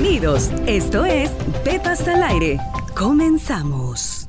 Bienvenidos. 0.00 0.50
Esto 0.68 1.04
es 1.04 1.28
Pepas 1.64 2.06
al 2.06 2.22
aire. 2.22 2.60
Comenzamos. 2.96 4.28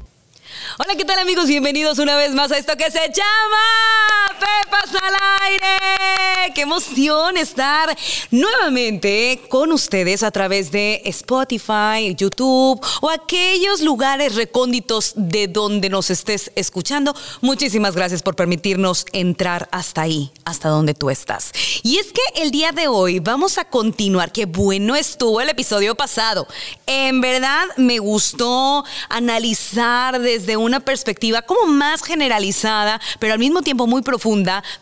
Hola, 0.80 0.96
¿qué 0.98 1.06
tal 1.06 1.20
amigos? 1.20 1.46
Bienvenidos 1.46 2.00
una 2.00 2.18
vez 2.18 2.32
más 2.34 2.52
a 2.52 2.58
esto 2.58 2.76
que 2.76 2.90
se 2.90 2.98
llama 3.14 4.29
Pepas 4.40 4.96
al 4.96 5.16
aire. 5.42 6.54
Qué 6.56 6.62
emoción 6.62 7.36
estar 7.38 7.96
nuevamente 8.32 9.42
con 9.50 9.72
ustedes 9.72 10.24
a 10.24 10.32
través 10.32 10.72
de 10.72 11.02
Spotify, 11.06 12.16
YouTube 12.16 12.80
o 13.02 13.10
aquellos 13.10 13.82
lugares 13.82 14.36
recónditos 14.36 15.14
de 15.16 15.48
donde 15.48 15.90
nos 15.90 16.10
estés 16.10 16.52
escuchando. 16.56 17.14
Muchísimas 17.42 17.96
gracias 17.96 18.24
por 18.24 18.36
permitirnos 18.36 19.06
entrar 19.12 19.68
hasta 19.72 20.04
ahí, 20.04 20.32
hasta 20.46 20.70
donde 20.70 20.94
tú 20.94 21.10
estás. 21.10 21.52
Y 21.84 21.98
es 21.98 22.08
que 22.14 22.42
el 22.42 22.52
día 22.52 22.72
de 22.72 22.88
hoy 22.88 23.20
vamos 23.20 23.58
a 23.58 23.66
continuar. 23.66 24.32
Qué 24.32 24.46
bueno 24.46 24.96
estuvo 24.96 25.42
el 25.42 25.50
episodio 25.50 25.96
pasado. 25.96 26.48
En 26.88 27.20
verdad 27.20 27.66
me 27.78 28.00
gustó 28.00 28.86
analizar 29.10 30.20
desde 30.22 30.56
una 30.56 30.80
perspectiva 30.80 31.42
como 31.42 31.66
más 31.66 32.04
generalizada, 32.04 33.02
pero 33.20 33.34
al 33.34 33.40
mismo 33.40 33.62
tiempo 33.62 33.86
muy 33.86 34.02
profunda, 34.02 34.29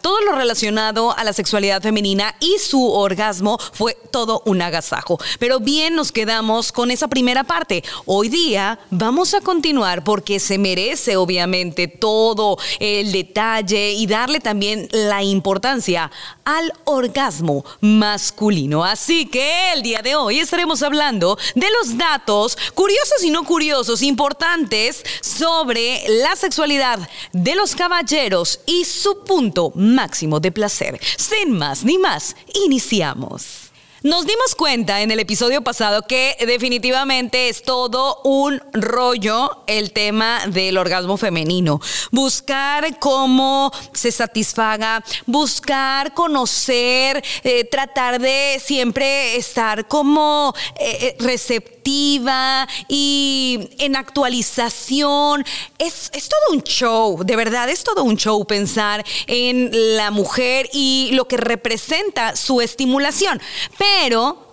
todo 0.01 0.21
lo 0.21 0.33
relacionado 0.33 1.17
a 1.17 1.23
la 1.23 1.31
sexualidad 1.31 1.81
femenina 1.81 2.35
y 2.39 2.57
su 2.59 2.91
orgasmo 2.91 3.57
fue 3.71 3.97
todo 4.11 4.41
un 4.45 4.61
agasajo. 4.61 5.17
Pero 5.39 5.59
bien 5.59 5.95
nos 5.95 6.11
quedamos 6.11 6.71
con 6.71 6.91
esa 6.91 7.07
primera 7.07 7.43
parte. 7.43 7.83
Hoy 8.05 8.29
día 8.29 8.79
vamos 8.89 9.33
a 9.33 9.41
continuar 9.41 10.03
porque 10.03 10.39
se 10.39 10.57
merece 10.57 11.15
obviamente 11.15 11.87
todo 11.87 12.57
el 12.79 13.11
detalle 13.11 13.91
y 13.91 14.05
darle 14.05 14.39
también 14.39 14.89
la 14.91 15.23
importancia 15.23 16.11
al 16.43 16.73
orgasmo 16.85 17.63
masculino. 17.79 18.83
Así 18.83 19.27
que 19.27 19.73
el 19.73 19.81
día 19.81 20.01
de 20.01 20.15
hoy 20.15 20.39
estaremos 20.39 20.83
hablando 20.83 21.37
de 21.55 21.67
los 21.79 21.97
datos 21.97 22.57
curiosos 22.73 23.23
y 23.23 23.29
no 23.29 23.43
curiosos 23.43 24.01
importantes 24.01 25.03
sobre 25.21 26.03
la 26.07 26.35
sexualidad 26.35 26.99
de 27.31 27.55
los 27.55 27.75
caballeros 27.75 28.59
y 28.65 28.85
su 28.85 29.23
punto 29.37 29.71
máximo 29.75 30.39
de 30.39 30.51
placer. 30.51 30.99
Sin 31.15 31.51
más 31.51 31.85
ni 31.85 31.99
más, 31.99 32.35
iniciamos. 32.65 33.66
Nos 34.03 34.27
dimos 34.27 34.53
cuenta 34.53 35.01
en 35.01 35.09
el 35.09 35.19
episodio 35.19 35.63
pasado 35.63 36.03
que 36.03 36.37
definitivamente 36.45 37.49
es 37.49 37.63
todo 37.63 38.21
un 38.23 38.61
rollo 38.71 39.63
el 39.65 39.91
tema 39.91 40.39
del 40.45 40.77
orgasmo 40.77 41.17
femenino. 41.17 41.81
Buscar 42.11 42.99
cómo 42.99 43.71
se 43.93 44.11
satisfaga, 44.11 45.03
buscar 45.25 46.13
conocer, 46.13 47.23
eh, 47.43 47.63
tratar 47.63 48.21
de 48.21 48.61
siempre 48.63 49.35
estar 49.35 49.87
como 49.87 50.53
eh, 50.79 50.97
eh, 51.01 51.15
receptiva 51.17 52.67
y 52.87 53.69
en 53.79 53.95
actualización. 53.95 55.43
Es, 55.79 56.11
es 56.13 56.29
todo 56.29 56.55
un 56.55 56.61
show, 56.61 57.23
de 57.23 57.35
verdad, 57.35 57.67
es 57.67 57.83
todo 57.83 58.03
un 58.03 58.15
show 58.15 58.45
pensar 58.45 59.03
en 59.25 59.71
la 59.95 60.11
mujer 60.11 60.69
y 60.71 61.09
lo 61.13 61.27
que 61.27 61.37
representa 61.37 62.35
su 62.35 62.61
estimulación. 62.61 63.41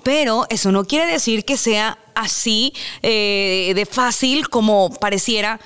Pero 0.03 0.47
eso 0.51 0.71
no 0.71 0.85
quiere 0.85 1.11
decir 1.11 1.45
que 1.45 1.57
sea 1.57 1.99
así 2.15 2.73
eh, 3.03 3.73
de 3.75 3.87
fácil 3.87 4.49
como 4.49 4.91
pareciera 5.01 5.61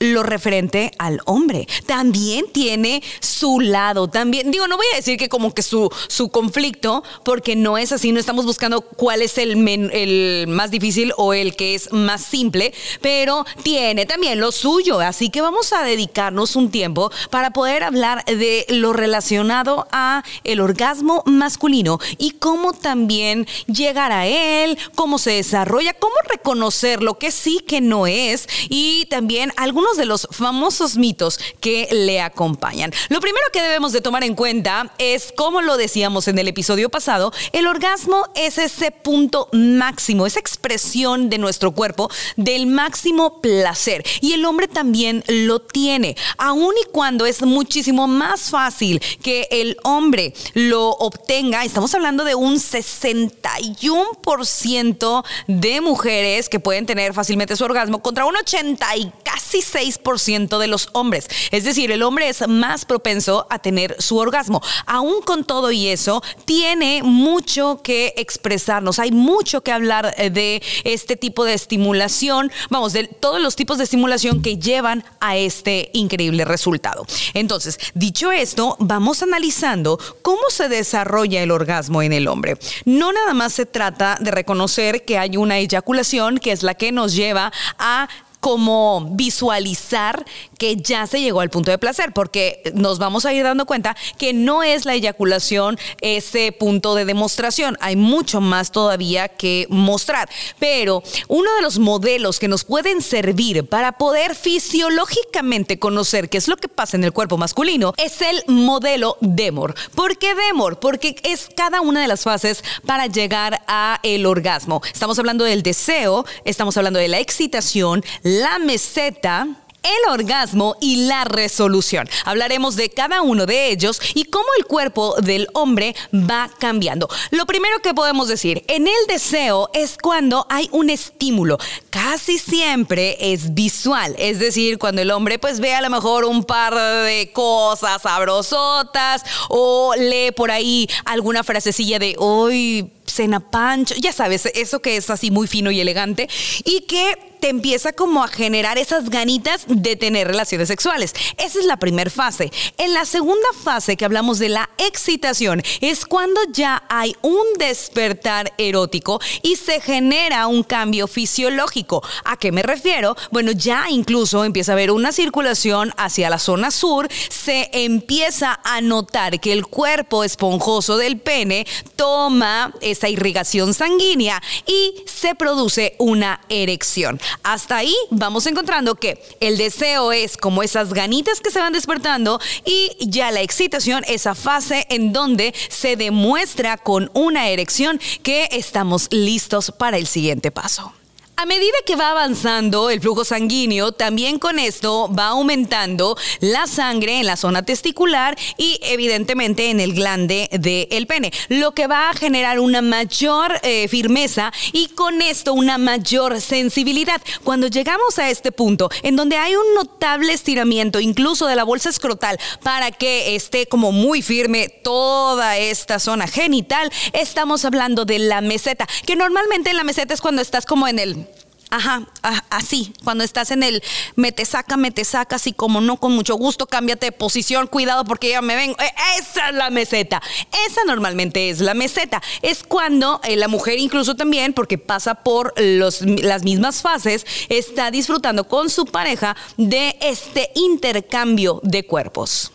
lo 0.00 0.22
referente 0.22 0.90
al 0.98 1.20
hombre. 1.26 1.68
También 1.86 2.46
tiene 2.52 3.02
su 3.20 3.60
lado. 3.60 4.08
También, 4.08 4.50
digo, 4.50 4.66
no 4.66 4.76
voy 4.76 4.86
a 4.94 4.96
decir 4.96 5.18
que 5.18 5.28
como 5.28 5.52
que 5.54 5.62
su, 5.62 5.90
su 6.08 6.30
conflicto, 6.30 7.04
porque 7.22 7.54
no 7.54 7.78
es 7.78 7.92
así, 7.92 8.10
no 8.10 8.18
estamos 8.18 8.46
buscando 8.46 8.80
cuál 8.80 9.20
es 9.22 9.36
el, 9.38 9.68
el 9.92 10.46
más 10.48 10.70
difícil 10.70 11.12
o 11.18 11.34
el 11.34 11.54
que 11.54 11.74
es 11.74 11.92
más 11.92 12.22
simple, 12.24 12.72
pero 13.02 13.44
tiene 13.62 14.06
también 14.06 14.40
lo 14.40 14.52
suyo. 14.52 15.00
Así 15.00 15.28
que 15.28 15.42
vamos 15.42 15.72
a 15.74 15.82
dedicarnos 15.82 16.56
un 16.56 16.70
tiempo 16.70 17.12
para 17.28 17.50
poder 17.50 17.82
hablar 17.82 18.24
de 18.24 18.64
lo 18.70 18.94
relacionado 18.94 19.86
a 19.92 20.24
el 20.44 20.60
orgasmo 20.60 21.22
masculino 21.26 21.98
y 22.16 22.32
cómo 22.32 22.72
también 22.72 23.46
llegar 23.66 24.12
a 24.12 24.26
él, 24.26 24.78
cómo 24.94 25.18
se 25.18 25.32
desarrolla, 25.32 25.92
cómo 25.92 26.14
reconocer 26.26 27.02
lo 27.02 27.18
que 27.18 27.30
sí 27.30 27.60
que 27.66 27.82
no 27.82 28.06
es 28.06 28.48
y 28.70 29.04
también 29.10 29.52
algunos 29.56 29.89
de 29.96 30.06
los 30.06 30.28
famosos 30.30 30.96
mitos 30.96 31.38
que 31.60 31.88
le 31.90 32.20
acompañan. 32.20 32.92
Lo 33.08 33.20
primero 33.20 33.44
que 33.52 33.62
debemos 33.62 33.92
de 33.92 34.00
tomar 34.00 34.24
en 34.24 34.34
cuenta 34.34 34.92
es, 34.98 35.32
como 35.36 35.62
lo 35.62 35.76
decíamos 35.76 36.28
en 36.28 36.38
el 36.38 36.48
episodio 36.48 36.88
pasado, 36.88 37.32
el 37.52 37.66
orgasmo 37.66 38.28
es 38.34 38.58
ese 38.58 38.90
punto 38.90 39.48
máximo, 39.52 40.26
esa 40.26 40.40
expresión 40.40 41.30
de 41.30 41.38
nuestro 41.38 41.72
cuerpo 41.72 42.10
del 42.36 42.66
máximo 42.66 43.40
placer. 43.40 44.04
Y 44.20 44.32
el 44.32 44.44
hombre 44.44 44.68
también 44.68 45.24
lo 45.28 45.60
tiene, 45.60 46.16
aun 46.38 46.74
y 46.80 46.84
cuando 46.90 47.26
es 47.26 47.42
muchísimo 47.42 48.06
más 48.06 48.50
fácil 48.50 49.02
que 49.22 49.48
el 49.50 49.76
hombre 49.82 50.34
lo 50.54 50.90
obtenga. 50.90 51.64
Estamos 51.64 51.94
hablando 51.94 52.24
de 52.24 52.34
un 52.34 52.56
61% 52.56 55.24
de 55.46 55.80
mujeres 55.80 56.48
que 56.48 56.58
pueden 56.60 56.86
tener 56.86 57.14
fácilmente 57.14 57.56
su 57.56 57.64
orgasmo 57.64 58.02
contra 58.02 58.26
un 58.26 58.36
80 58.36 58.96
y 58.96 59.12
casi 59.22 59.62
6% 59.80 60.58
de 60.58 60.66
los 60.66 60.88
hombres. 60.92 61.28
Es 61.50 61.64
decir, 61.64 61.90
el 61.90 62.02
hombre 62.02 62.28
es 62.28 62.46
más 62.48 62.84
propenso 62.84 63.46
a 63.50 63.58
tener 63.58 63.96
su 63.98 64.18
orgasmo. 64.18 64.62
Aún 64.86 65.22
con 65.22 65.44
todo 65.44 65.70
y 65.70 65.88
eso, 65.88 66.22
tiene 66.44 67.02
mucho 67.02 67.80
que 67.82 68.14
expresarnos. 68.16 68.98
Hay 68.98 69.12
mucho 69.12 69.62
que 69.62 69.72
hablar 69.72 70.14
eh, 70.16 70.30
de 70.30 70.62
este 70.84 71.16
tipo 71.16 71.44
de 71.44 71.54
estimulación, 71.54 72.50
vamos, 72.68 72.92
de 72.92 73.04
todos 73.04 73.40
los 73.40 73.56
tipos 73.56 73.78
de 73.78 73.84
estimulación 73.84 74.42
que 74.42 74.58
llevan 74.58 75.04
a 75.20 75.36
este 75.36 75.90
increíble 75.92 76.44
resultado. 76.44 77.06
Entonces, 77.34 77.78
dicho 77.94 78.32
esto, 78.32 78.76
vamos 78.78 79.22
analizando 79.22 79.98
cómo 80.22 80.42
se 80.50 80.68
desarrolla 80.68 81.42
el 81.42 81.50
orgasmo 81.50 82.02
en 82.02 82.12
el 82.12 82.28
hombre. 82.28 82.56
No 82.84 83.12
nada 83.12 83.34
más 83.34 83.52
se 83.52 83.66
trata 83.66 84.16
de 84.20 84.30
reconocer 84.30 85.04
que 85.04 85.18
hay 85.18 85.36
una 85.36 85.58
eyaculación, 85.58 86.38
que 86.38 86.52
es 86.52 86.62
la 86.62 86.74
que 86.74 86.92
nos 86.92 87.14
lleva 87.14 87.52
a 87.78 88.08
como 88.40 89.06
visualizar 89.12 90.24
que 90.60 90.76
ya 90.76 91.06
se 91.06 91.22
llegó 91.22 91.40
al 91.40 91.48
punto 91.48 91.70
de 91.70 91.78
placer, 91.78 92.12
porque 92.12 92.60
nos 92.74 92.98
vamos 92.98 93.24
a 93.24 93.32
ir 93.32 93.42
dando 93.42 93.64
cuenta 93.64 93.96
que 94.18 94.34
no 94.34 94.62
es 94.62 94.84
la 94.84 94.92
eyaculación 94.92 95.78
ese 96.02 96.52
punto 96.52 96.94
de 96.94 97.06
demostración, 97.06 97.78
hay 97.80 97.96
mucho 97.96 98.42
más 98.42 98.70
todavía 98.70 99.28
que 99.28 99.66
mostrar, 99.70 100.28
pero 100.58 101.02
uno 101.28 101.54
de 101.54 101.62
los 101.62 101.78
modelos 101.78 102.38
que 102.38 102.46
nos 102.46 102.64
pueden 102.64 103.00
servir 103.00 103.66
para 103.70 103.92
poder 103.92 104.34
fisiológicamente 104.34 105.78
conocer 105.78 106.28
qué 106.28 106.36
es 106.36 106.46
lo 106.46 106.58
que 106.58 106.68
pasa 106.68 106.98
en 106.98 107.04
el 107.04 107.14
cuerpo 107.14 107.38
masculino 107.38 107.94
es 107.96 108.20
el 108.20 108.44
modelo 108.46 109.16
DEMOR. 109.22 109.74
¿Por 109.94 110.18
qué 110.18 110.34
DEMOR? 110.34 110.78
Porque 110.78 111.16
es 111.22 111.48
cada 111.56 111.80
una 111.80 112.02
de 112.02 112.08
las 112.08 112.24
fases 112.24 112.62
para 112.84 113.06
llegar 113.06 113.62
a 113.66 113.98
el 114.02 114.26
orgasmo. 114.26 114.82
Estamos 114.92 115.18
hablando 115.18 115.44
del 115.44 115.62
deseo, 115.62 116.26
estamos 116.44 116.76
hablando 116.76 116.98
de 116.98 117.08
la 117.08 117.18
excitación, 117.18 118.04
la 118.22 118.58
meseta 118.58 119.48
el 119.82 120.12
orgasmo 120.12 120.76
y 120.80 121.06
la 121.06 121.24
resolución. 121.24 122.08
Hablaremos 122.24 122.76
de 122.76 122.90
cada 122.90 123.22
uno 123.22 123.46
de 123.46 123.70
ellos 123.70 124.00
y 124.14 124.24
cómo 124.24 124.46
el 124.58 124.66
cuerpo 124.66 125.16
del 125.20 125.48
hombre 125.54 125.94
va 126.12 126.50
cambiando. 126.58 127.08
Lo 127.30 127.46
primero 127.46 127.80
que 127.80 127.94
podemos 127.94 128.28
decir, 128.28 128.64
en 128.68 128.86
el 128.86 129.06
deseo 129.08 129.70
es 129.72 129.96
cuando 130.00 130.46
hay 130.48 130.68
un 130.72 130.90
estímulo. 130.90 131.58
Casi 131.90 132.38
siempre 132.38 133.16
es 133.20 133.54
visual, 133.54 134.14
es 134.18 134.38
decir, 134.38 134.78
cuando 134.78 135.02
el 135.02 135.10
hombre 135.10 135.38
pues 135.38 135.60
ve 135.60 135.74
a 135.74 135.80
lo 135.80 135.90
mejor 135.90 136.24
un 136.24 136.44
par 136.44 136.74
de 136.74 137.30
cosas 137.32 138.02
sabrosotas 138.02 139.22
o 139.48 139.94
lee 139.96 140.32
por 140.32 140.50
ahí 140.50 140.88
alguna 141.04 141.42
frasecilla 141.42 141.98
de 141.98 142.14
hoy 142.18 142.92
cena 143.06 143.40
pancho, 143.40 143.94
ya 143.98 144.12
sabes, 144.12 144.46
eso 144.46 144.80
que 144.80 144.96
es 144.96 145.10
así 145.10 145.30
muy 145.30 145.46
fino 145.46 145.70
y 145.70 145.80
elegante 145.80 146.28
y 146.64 146.82
que 146.82 147.29
te 147.40 147.48
empieza 147.48 147.92
como 147.92 148.22
a 148.22 148.28
generar 148.28 148.78
esas 148.78 149.10
ganitas 149.10 149.64
de 149.66 149.96
tener 149.96 150.28
relaciones 150.28 150.68
sexuales. 150.68 151.14
Esa 151.38 151.58
es 151.58 151.64
la 151.64 151.78
primera 151.78 152.10
fase. 152.10 152.50
En 152.78 152.92
la 152.94 153.04
segunda 153.04 153.48
fase 153.64 153.96
que 153.96 154.04
hablamos 154.04 154.38
de 154.38 154.50
la 154.50 154.70
excitación 154.78 155.62
es 155.80 156.06
cuando 156.06 156.40
ya 156.52 156.84
hay 156.88 157.16
un 157.22 157.44
despertar 157.58 158.52
erótico 158.58 159.20
y 159.42 159.56
se 159.56 159.80
genera 159.80 160.46
un 160.46 160.62
cambio 160.62 161.06
fisiológico. 161.06 162.02
¿A 162.24 162.36
qué 162.36 162.52
me 162.52 162.62
refiero? 162.62 163.16
Bueno, 163.30 163.52
ya 163.52 163.90
incluso 163.90 164.44
empieza 164.44 164.72
a 164.72 164.74
haber 164.74 164.90
una 164.90 165.12
circulación 165.12 165.92
hacia 165.96 166.30
la 166.30 166.38
zona 166.38 166.70
sur, 166.70 167.08
se 167.28 167.70
empieza 167.72 168.60
a 168.64 168.80
notar 168.80 169.40
que 169.40 169.52
el 169.52 169.66
cuerpo 169.66 170.24
esponjoso 170.24 170.96
del 170.96 171.18
pene 171.18 171.66
toma 171.96 172.74
esa 172.80 173.08
irrigación 173.08 173.74
sanguínea 173.74 174.42
y 174.66 175.02
se 175.06 175.34
produce 175.34 175.94
una 175.98 176.40
erección. 176.48 177.20
Hasta 177.42 177.76
ahí 177.76 177.94
vamos 178.10 178.46
encontrando 178.46 178.94
que 178.94 179.22
el 179.40 179.56
deseo 179.56 180.12
es 180.12 180.36
como 180.36 180.62
esas 180.62 180.92
ganitas 180.92 181.40
que 181.40 181.50
se 181.50 181.60
van 181.60 181.72
despertando 181.72 182.40
y 182.64 182.92
ya 183.00 183.30
la 183.30 183.40
excitación, 183.40 184.04
esa 184.08 184.34
fase 184.34 184.86
en 184.90 185.12
donde 185.12 185.54
se 185.68 185.96
demuestra 185.96 186.76
con 186.76 187.10
una 187.14 187.48
erección 187.48 188.00
que 188.22 188.48
estamos 188.52 189.08
listos 189.10 189.72
para 189.76 189.96
el 189.96 190.06
siguiente 190.06 190.50
paso. 190.50 190.92
A 191.40 191.46
medida 191.46 191.72
que 191.86 191.96
va 191.96 192.10
avanzando 192.10 192.90
el 192.90 193.00
flujo 193.00 193.24
sanguíneo, 193.24 193.92
también 193.92 194.38
con 194.38 194.58
esto 194.58 195.10
va 195.10 195.28
aumentando 195.28 196.14
la 196.40 196.66
sangre 196.66 197.18
en 197.18 197.24
la 197.24 197.38
zona 197.38 197.62
testicular 197.62 198.36
y 198.58 198.78
evidentemente 198.82 199.70
en 199.70 199.80
el 199.80 199.94
glande 199.94 200.50
del 200.52 201.06
pene, 201.06 201.32
lo 201.48 201.72
que 201.72 201.86
va 201.86 202.10
a 202.10 202.12
generar 202.12 202.60
una 202.60 202.82
mayor 202.82 203.58
eh, 203.62 203.88
firmeza 203.88 204.52
y 204.74 204.88
con 204.88 205.22
esto 205.22 205.54
una 205.54 205.78
mayor 205.78 206.42
sensibilidad. 206.42 207.22
Cuando 207.42 207.68
llegamos 207.68 208.18
a 208.18 208.28
este 208.28 208.52
punto 208.52 208.90
en 209.02 209.16
donde 209.16 209.38
hay 209.38 209.56
un 209.56 209.74
notable 209.74 210.34
estiramiento 210.34 211.00
incluso 211.00 211.46
de 211.46 211.56
la 211.56 211.64
bolsa 211.64 211.88
escrotal 211.88 212.38
para 212.62 212.90
que 212.90 213.34
esté 213.34 213.64
como 213.64 213.92
muy 213.92 214.20
firme 214.20 214.68
toda 214.68 215.56
esta 215.56 216.00
zona 216.00 216.26
genital, 216.26 216.92
estamos 217.14 217.64
hablando 217.64 218.04
de 218.04 218.18
la 218.18 218.42
meseta, 218.42 218.86
que 219.06 219.16
normalmente 219.16 219.70
en 219.70 219.78
la 219.78 219.84
meseta 219.84 220.12
es 220.12 220.20
cuando 220.20 220.42
estás 220.42 220.66
como 220.66 220.86
en 220.86 220.98
el 220.98 221.29
Ajá, 221.70 222.02
así, 222.50 222.92
cuando 223.04 223.22
estás 223.22 223.52
en 223.52 223.62
el 223.62 223.82
me 224.16 224.32
te 224.32 224.44
saca, 224.44 224.76
me 224.76 224.90
te 224.90 225.04
saca, 225.04 225.36
así 225.36 225.52
como 225.52 225.80
no, 225.80 225.98
con 225.98 226.12
mucho 226.12 226.34
gusto, 226.34 226.66
cámbiate 226.66 227.06
de 227.06 227.12
posición, 227.12 227.68
cuidado 227.68 228.04
porque 228.04 228.30
ya 228.30 228.42
me 228.42 228.56
ven. 228.56 228.70
Eh, 228.70 228.92
esa 229.18 229.50
es 229.50 229.54
la 229.54 229.70
meseta. 229.70 230.20
Esa 230.68 230.82
normalmente 230.84 231.48
es 231.48 231.60
la 231.60 231.74
meseta. 231.74 232.20
Es 232.42 232.64
cuando 232.64 233.20
eh, 233.22 233.36
la 233.36 233.46
mujer 233.46 233.78
incluso 233.78 234.16
también, 234.16 234.52
porque 234.52 234.78
pasa 234.78 235.14
por 235.14 235.54
los, 235.60 236.00
las 236.02 236.42
mismas 236.42 236.82
fases, 236.82 237.24
está 237.48 237.92
disfrutando 237.92 238.48
con 238.48 238.68
su 238.68 238.84
pareja 238.86 239.36
de 239.56 239.96
este 240.00 240.50
intercambio 240.56 241.60
de 241.62 241.86
cuerpos. 241.86 242.50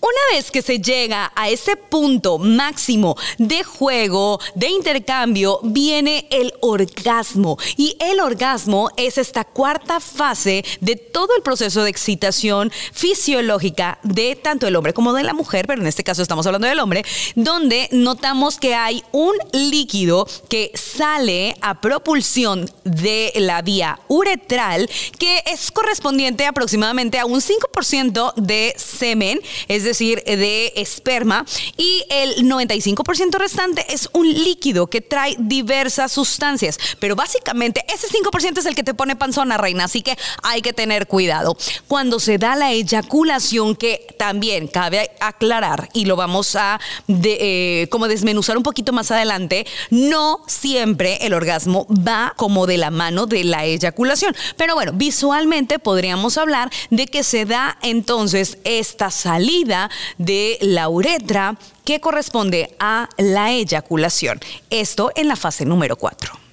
Una 0.00 0.36
vez 0.38 0.50
que 0.50 0.62
se 0.62 0.80
llega 0.80 1.30
a 1.34 1.50
ese 1.50 1.76
punto 1.76 2.38
máximo 2.38 3.16
de 3.36 3.62
juego, 3.62 4.40
de 4.54 4.70
intercambio, 4.70 5.60
viene 5.62 6.26
el 6.30 6.54
orgasmo. 6.60 7.58
Y 7.76 7.96
el 8.00 8.20
orgasmo 8.20 8.90
es 8.96 9.18
esta 9.18 9.44
cuarta 9.44 10.00
fase 10.00 10.64
de 10.80 10.96
todo 10.96 11.36
el 11.36 11.42
proceso 11.42 11.82
de 11.82 11.90
excitación 11.90 12.72
fisiológica 12.92 13.98
de 14.02 14.36
tanto 14.36 14.66
el 14.66 14.76
hombre 14.76 14.94
como 14.94 15.12
de 15.12 15.22
la 15.22 15.34
mujer, 15.34 15.66
pero 15.66 15.82
en 15.82 15.86
este 15.86 16.02
caso 16.02 16.22
estamos 16.22 16.46
hablando 16.46 16.66
del 16.66 16.80
hombre, 16.80 17.04
donde 17.34 17.88
notamos 17.92 18.56
que 18.56 18.74
hay 18.74 19.04
un 19.12 19.34
líquido 19.52 20.26
que 20.48 20.72
sale 20.74 21.56
a 21.60 21.82
propulsión 21.82 22.70
de 22.84 23.32
la 23.34 23.60
vía 23.60 24.00
uretral, 24.08 24.88
que 25.18 25.42
es 25.44 25.70
correspondiente 25.70 26.46
aproximadamente 26.46 27.18
a 27.18 27.26
un 27.26 27.42
5% 27.42 28.32
de 28.36 28.74
semen, 28.78 29.40
es 29.68 29.84
decir, 29.84 29.89
de 29.98 30.72
esperma, 30.76 31.44
y 31.76 32.04
el 32.10 32.48
95% 32.48 33.38
restante 33.38 33.84
es 33.92 34.08
un 34.12 34.32
líquido 34.32 34.88
que 34.88 35.00
trae 35.00 35.36
diversas 35.38 36.12
sustancias. 36.12 36.78
Pero 36.98 37.16
básicamente 37.16 37.84
ese 37.92 38.08
5% 38.08 38.58
es 38.58 38.66
el 38.66 38.74
que 38.74 38.82
te 38.82 38.94
pone 38.94 39.16
panzona, 39.16 39.56
reina, 39.56 39.84
así 39.84 40.02
que 40.02 40.16
hay 40.42 40.62
que 40.62 40.72
tener 40.72 41.06
cuidado. 41.06 41.56
Cuando 41.88 42.20
se 42.20 42.38
da 42.38 42.56
la 42.56 42.72
eyaculación, 42.72 43.76
que 43.76 44.14
también 44.18 44.68
cabe 44.68 45.10
aclarar, 45.20 45.88
y 45.92 46.04
lo 46.04 46.16
vamos 46.16 46.56
a 46.56 46.80
eh, 47.08 47.86
como 47.90 48.08
desmenuzar 48.08 48.56
un 48.56 48.62
poquito 48.62 48.92
más 48.92 49.10
adelante, 49.10 49.66
no 49.90 50.42
siempre 50.46 51.18
el 51.22 51.32
orgasmo 51.32 51.86
va 51.88 52.34
como 52.36 52.66
de 52.66 52.78
la 52.78 52.90
mano 52.90 53.26
de 53.26 53.44
la 53.44 53.64
eyaculación. 53.64 54.34
Pero 54.56 54.74
bueno, 54.74 54.92
visualmente 54.94 55.78
podríamos 55.78 56.38
hablar 56.38 56.70
de 56.90 57.06
que 57.06 57.22
se 57.22 57.44
da 57.44 57.78
entonces 57.82 58.58
esta 58.64 59.10
salida 59.10 59.79
de 60.18 60.58
la 60.60 60.88
uretra 60.88 61.56
que 61.84 62.00
corresponde 62.00 62.74
a 62.80 63.08
la 63.16 63.50
eyaculación. 63.52 64.40
Esto 64.68 65.12
en 65.14 65.28
la 65.28 65.36
fase 65.36 65.64
número 65.64 65.96
4. 65.96 66.49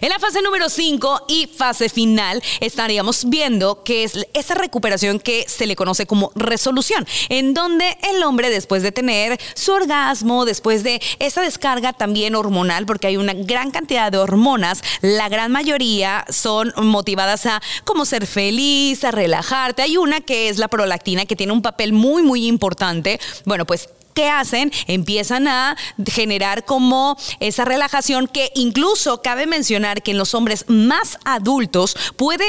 En 0.00 0.08
la 0.10 0.18
fase 0.18 0.42
número 0.42 0.68
5 0.68 1.24
y 1.28 1.46
fase 1.46 1.88
final 1.88 2.42
estaríamos 2.60 3.28
viendo 3.28 3.82
que 3.84 4.04
es 4.04 4.26
esa 4.34 4.54
recuperación 4.54 5.20
que 5.20 5.44
se 5.48 5.66
le 5.66 5.76
conoce 5.76 6.06
como 6.06 6.32
resolución, 6.34 7.06
en 7.28 7.54
donde 7.54 7.96
el 8.10 8.22
hombre 8.22 8.50
después 8.50 8.82
de 8.82 8.92
tener 8.92 9.38
su 9.54 9.72
orgasmo, 9.72 10.44
después 10.44 10.82
de 10.82 11.00
esa 11.18 11.42
descarga 11.42 11.92
también 11.92 12.34
hormonal, 12.34 12.86
porque 12.86 13.08
hay 13.08 13.16
una 13.16 13.34
gran 13.34 13.70
cantidad 13.70 14.12
de 14.12 14.18
hormonas, 14.18 14.82
la 15.00 15.28
gran 15.28 15.52
mayoría 15.52 16.24
son 16.28 16.72
motivadas 16.76 17.46
a 17.46 17.62
como 17.84 18.04
ser 18.04 18.26
feliz, 18.26 19.04
a 19.04 19.10
relajarte. 19.10 19.82
Hay 19.82 19.96
una 19.96 20.20
que 20.20 20.48
es 20.48 20.58
la 20.58 20.68
prolactina 20.68 21.26
que 21.26 21.36
tiene 21.36 21.52
un 21.52 21.62
papel 21.62 21.92
muy 21.92 22.22
muy 22.22 22.46
importante. 22.46 23.20
Bueno, 23.44 23.64
pues 23.66 23.88
¿qué 24.18 24.28
hacen? 24.28 24.72
Empiezan 24.88 25.46
a 25.46 25.76
generar 26.10 26.64
como 26.64 27.16
esa 27.38 27.64
relajación 27.64 28.26
que 28.26 28.50
incluso 28.56 29.22
cabe 29.22 29.46
mencionar 29.46 30.02
que 30.02 30.10
en 30.10 30.18
los 30.18 30.34
hombres 30.34 30.64
más 30.66 31.20
adultos 31.24 31.96
puede 32.16 32.44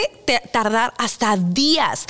tardar 0.51 0.95
hasta 0.97 1.37
días. 1.37 2.07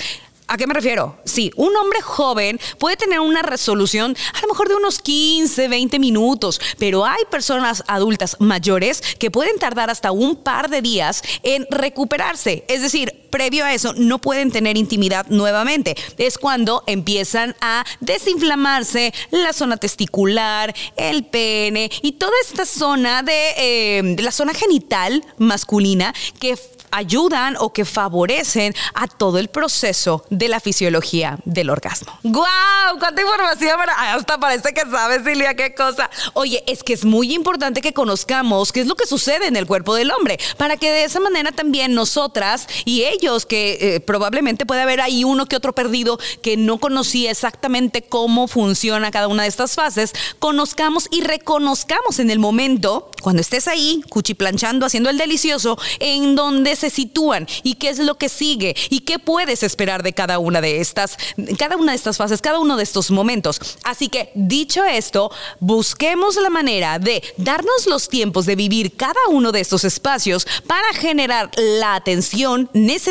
¿A 0.48 0.56
qué 0.56 0.66
me 0.66 0.74
refiero? 0.74 1.18
Sí, 1.26 1.52
un 1.58 1.76
hombre 1.76 2.02
joven 2.02 2.58
puede 2.78 2.96
tener 2.96 3.20
una 3.20 3.42
resolución 3.42 4.16
a 4.34 4.42
lo 4.42 4.48
mejor 4.48 4.70
de 4.70 4.76
unos 4.76 5.00
15, 5.00 5.68
20 5.68 6.00
minutos, 6.00 6.62
pero 6.78 7.06
hay 7.06 7.22
personas 7.30 7.84
adultas 7.86 8.38
mayores 8.40 9.04
que 9.20 9.30
pueden 9.30 9.60
tardar 9.60 9.90
hasta 9.90 10.12
un 10.12 10.38
par 10.38 10.70
de 10.70 10.82
días 10.82 11.22
en 11.44 11.68
recuperarse. 11.70 12.64
Es 12.70 12.82
decir, 12.82 13.28
previo 13.30 13.66
a 13.66 13.74
eso 13.74 13.94
no 13.94 14.20
pueden 14.20 14.52
tener 14.52 14.78
intimidad 14.78 15.26
nuevamente. 15.30 15.96
Es 16.18 16.38
cuando 16.38 16.84
empiezan 16.88 17.56
a 17.62 17.86
desinflamarse 18.00 19.14
la 19.32 19.54
zona 19.54 19.78
testicular, 19.78 20.74
el 20.96 21.26
pene 21.26 21.90
y 22.02 22.14
toda 22.14 22.34
esta 22.46 22.66
zona 22.66 23.24
de, 23.24 23.54
eh, 23.58 24.16
la 24.20 24.32
zona 24.32 24.54
genital 24.54 25.24
masculina 25.38 26.14
que 26.40 26.58
ayudan 26.92 27.56
o 27.60 27.72
que 27.72 27.86
favorecen 27.86 28.74
a 28.94 29.08
todo 29.08 29.38
el 29.38 29.48
proceso 29.48 30.26
de 30.30 30.48
la 30.48 30.60
fisiología 30.60 31.38
del 31.46 31.70
orgasmo. 31.70 32.18
¡Guau! 32.24 33.00
¡Cuánta 33.00 33.22
información! 33.22 33.80
Hasta 33.98 34.40
parece 34.40 34.74
que 34.74 34.82
sabes, 34.82 35.24
Silvia, 35.24 35.56
qué 35.56 35.74
cosa. 35.74 36.10
Oye, 36.34 36.64
es 36.68 36.84
que 36.84 36.94
es 36.94 37.06
muy 37.06 37.34
importante 37.34 37.82
que 37.82 37.94
conozcamos 37.94 38.72
qué 38.72 38.82
es 38.82 38.88
lo 38.88 38.96
que 38.96 39.06
sucede 39.06 39.48
en 39.48 39.56
el 39.56 39.66
cuerpo 39.66 39.96
del 39.96 40.12
hombre, 40.12 40.40
para 40.58 40.78
que 40.78 40.92
de 40.92 41.04
esa 41.04 41.20
manera 41.20 41.52
también 41.52 41.94
nosotras 41.94 42.68
y 42.86 43.04
ellos, 43.20 43.46
que 43.46 43.78
eh, 43.82 44.00
probablemente 44.00 44.66
puede 44.66 44.82
haber 44.82 45.02
ahí 45.02 45.24
uno 45.24 45.46
que 45.46 45.56
otro 45.56 45.74
perdido 45.74 46.18
que 46.42 46.58
no 46.58 46.80
conocía 46.80 47.32
exactamente 47.32 48.02
cómo 48.02 48.48
funciona 48.48 49.12
cada 49.12 49.28
una 49.28 49.44
de 49.44 49.50
estas 49.50 49.76
fases, 49.76 50.14
conozcamos 50.40 51.08
y 51.12 51.22
reconozcamos 51.22 52.20
en 52.20 52.30
el 52.30 52.40
momento, 52.40 53.12
cuando 53.22 53.42
estés 53.42 53.68
ahí, 53.68 54.02
cuchiplanchando, 54.10 54.86
haciendo 54.86 55.10
el 55.10 55.18
delicioso, 55.18 55.78
en 56.00 56.36
donde 56.36 56.76
se 56.76 56.90
sitúan 56.90 57.48
y 57.64 57.76
qué 57.76 57.90
es 57.90 58.00
lo 58.00 58.16
que 58.16 58.30
sigue 58.30 58.76
y 58.90 59.02
qué 59.02 59.20
puedes 59.20 59.64
esperar 59.64 60.04
de 60.04 60.14
cada 60.14 60.40
una 60.40 60.62
de 60.62 60.80
estas, 60.80 61.18
cada 61.58 61.76
una 61.76 61.92
de 61.92 61.98
estas 61.98 62.18
fases, 62.18 62.42
cada 62.42 62.60
uno 62.60 62.78
de 62.78 62.84
estos 62.84 63.12
momentos. 63.12 63.60
Así 63.84 64.08
que 64.08 64.32
dicho 64.36 64.86
esto, 64.86 65.32
busquemos 65.60 66.38
la 66.38 66.50
manera 66.50 67.00
de 67.00 67.22
darnos 67.38 67.86
los 67.88 68.08
tiempos 68.08 68.46
de 68.46 68.56
vivir 68.56 68.96
cada 68.96 69.20
uno 69.30 69.52
de 69.52 69.60
estos 69.60 69.84
espacios 69.84 70.48
para 70.68 70.94
generar 70.94 71.52
la 71.58 71.96
atención 71.96 72.70
necesaria 72.74 73.09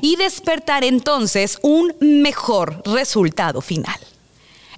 y 0.00 0.16
despertar 0.16 0.84
entonces 0.84 1.58
un 1.62 1.94
mejor 2.00 2.82
resultado 2.84 3.60
final. 3.60 3.98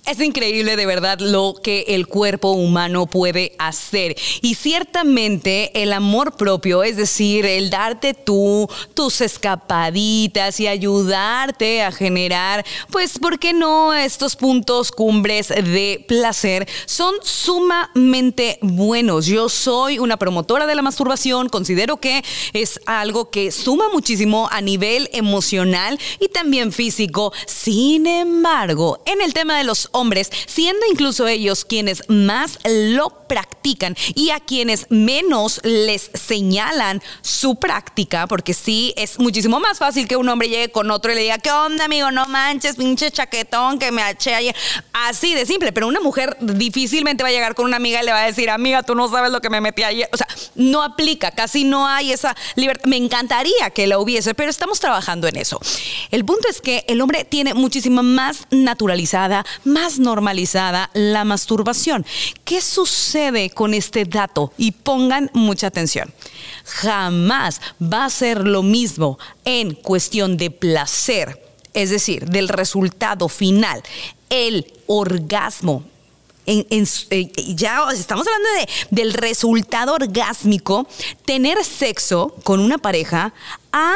Es 0.08 0.22
increíble 0.22 0.76
de 0.76 0.86
verdad 0.86 1.20
lo 1.20 1.54
que 1.62 1.84
el 1.88 2.06
cuerpo 2.06 2.52
humano 2.52 3.04
puede 3.04 3.52
hacer. 3.58 4.16
Y 4.40 4.54
ciertamente 4.54 5.82
el 5.82 5.92
amor 5.92 6.34
propio, 6.34 6.82
es 6.82 6.96
decir, 6.96 7.44
el 7.44 7.68
darte 7.68 8.14
tú 8.14 8.66
tus 8.94 9.20
escapaditas 9.20 10.60
y 10.60 10.66
ayudarte 10.66 11.82
a 11.82 11.92
generar, 11.92 12.64
pues, 12.90 13.18
¿por 13.18 13.38
qué 13.38 13.52
no 13.52 13.92
estos 13.92 14.34
puntos 14.34 14.92
cumbres 14.92 15.48
de 15.48 16.02
placer? 16.08 16.66
Son 16.86 17.14
sumamente 17.22 18.58
buenos. 18.62 19.26
Yo 19.26 19.50
soy 19.50 19.98
una 19.98 20.16
promotora 20.16 20.66
de 20.66 20.74
la 20.74 20.80
masturbación, 20.80 21.50
considero 21.50 21.98
que 21.98 22.24
es 22.54 22.80
algo 22.86 23.28
que 23.28 23.52
suma 23.52 23.90
muchísimo 23.92 24.48
a 24.50 24.62
nivel 24.62 25.10
emocional 25.12 26.00
y 26.18 26.28
también 26.28 26.72
físico. 26.72 27.30
Sin 27.46 28.06
embargo, 28.06 29.02
en 29.04 29.20
el 29.20 29.34
tema 29.34 29.58
de 29.58 29.64
los 29.64 29.90
hombres, 29.98 30.30
siendo 30.46 30.86
incluso 30.90 31.26
ellos 31.26 31.64
quienes 31.64 32.02
más 32.08 32.58
lo 32.64 33.26
practican 33.28 33.96
y 34.14 34.30
a 34.30 34.40
quienes 34.40 34.86
menos 34.90 35.60
les 35.62 36.10
señalan 36.14 37.02
su 37.20 37.56
práctica, 37.56 38.26
porque 38.26 38.54
sí 38.54 38.94
es 38.96 39.18
muchísimo 39.18 39.60
más 39.60 39.78
fácil 39.78 40.08
que 40.08 40.16
un 40.16 40.28
hombre 40.28 40.48
llegue 40.48 40.70
con 40.70 40.90
otro 40.90 41.12
y 41.12 41.14
le 41.14 41.22
diga, 41.22 41.38
¿qué 41.38 41.50
onda, 41.50 41.84
amigo? 41.84 42.10
No 42.10 42.26
manches, 42.26 42.76
pinche 42.76 43.10
chaquetón 43.10 43.78
que 43.78 43.92
me 43.92 44.08
eché 44.10 44.34
ayer. 44.34 44.56
Así 44.92 45.34
de 45.34 45.46
simple, 45.46 45.72
pero 45.72 45.86
una 45.86 46.00
mujer 46.00 46.36
difícilmente 46.40 47.22
va 47.22 47.28
a 47.28 47.32
llegar 47.32 47.54
con 47.54 47.66
una 47.66 47.76
amiga 47.76 48.02
y 48.02 48.06
le 48.06 48.12
va 48.12 48.22
a 48.22 48.26
decir, 48.26 48.50
amiga, 48.50 48.82
tú 48.82 48.94
no 48.94 49.08
sabes 49.08 49.30
lo 49.30 49.40
que 49.40 49.50
me 49.50 49.60
metí 49.60 49.82
ayer. 49.82 50.08
O 50.12 50.16
sea, 50.16 50.26
no 50.54 50.82
aplica, 50.82 51.30
casi 51.30 51.64
no 51.64 51.86
hay 51.86 52.12
esa 52.12 52.34
libertad. 52.56 52.86
Me 52.88 52.96
encantaría 52.96 53.70
que 53.74 53.86
la 53.86 53.98
hubiese, 53.98 54.34
pero 54.34 54.50
estamos 54.50 54.80
trabajando 54.80 55.28
en 55.28 55.36
eso. 55.36 55.60
El 56.10 56.24
punto 56.24 56.48
es 56.48 56.60
que 56.60 56.84
el 56.88 57.00
hombre 57.00 57.24
tiene 57.24 57.54
muchísima 57.54 58.02
más 58.02 58.46
naturalizada, 58.50 59.44
más 59.64 59.88
normalizada 59.97 60.90
la 60.92 61.25
masturbación. 61.25 62.04
¿Qué 62.45 62.61
sucede 62.61 63.49
con 63.49 63.73
este 63.73 64.04
dato? 64.04 64.52
Y 64.59 64.73
pongan 64.73 65.30
mucha 65.33 65.68
atención. 65.68 66.12
Jamás 66.64 67.61
va 67.80 68.04
a 68.04 68.11
ser 68.11 68.47
lo 68.47 68.62
mismo 68.62 69.18
en 69.47 69.73
cuestión 69.75 70.37
de 70.37 70.50
placer, 70.50 71.42
es 71.73 71.88
decir, 71.88 72.26
del 72.26 72.49
resultado 72.49 73.28
final, 73.28 73.83
el 74.28 74.66
orgasmo 74.87 75.85
eh, 76.50 77.30
ya 77.54 77.87
estamos 77.92 78.26
hablando 78.26 78.49
de, 78.59 79.02
del 79.02 79.12
resultado 79.12 79.92
orgásmico, 79.92 80.88
tener 81.26 81.62
sexo 81.62 82.35
con 82.42 82.61
una 82.61 82.78
pareja 82.78 83.35
a 83.71 83.95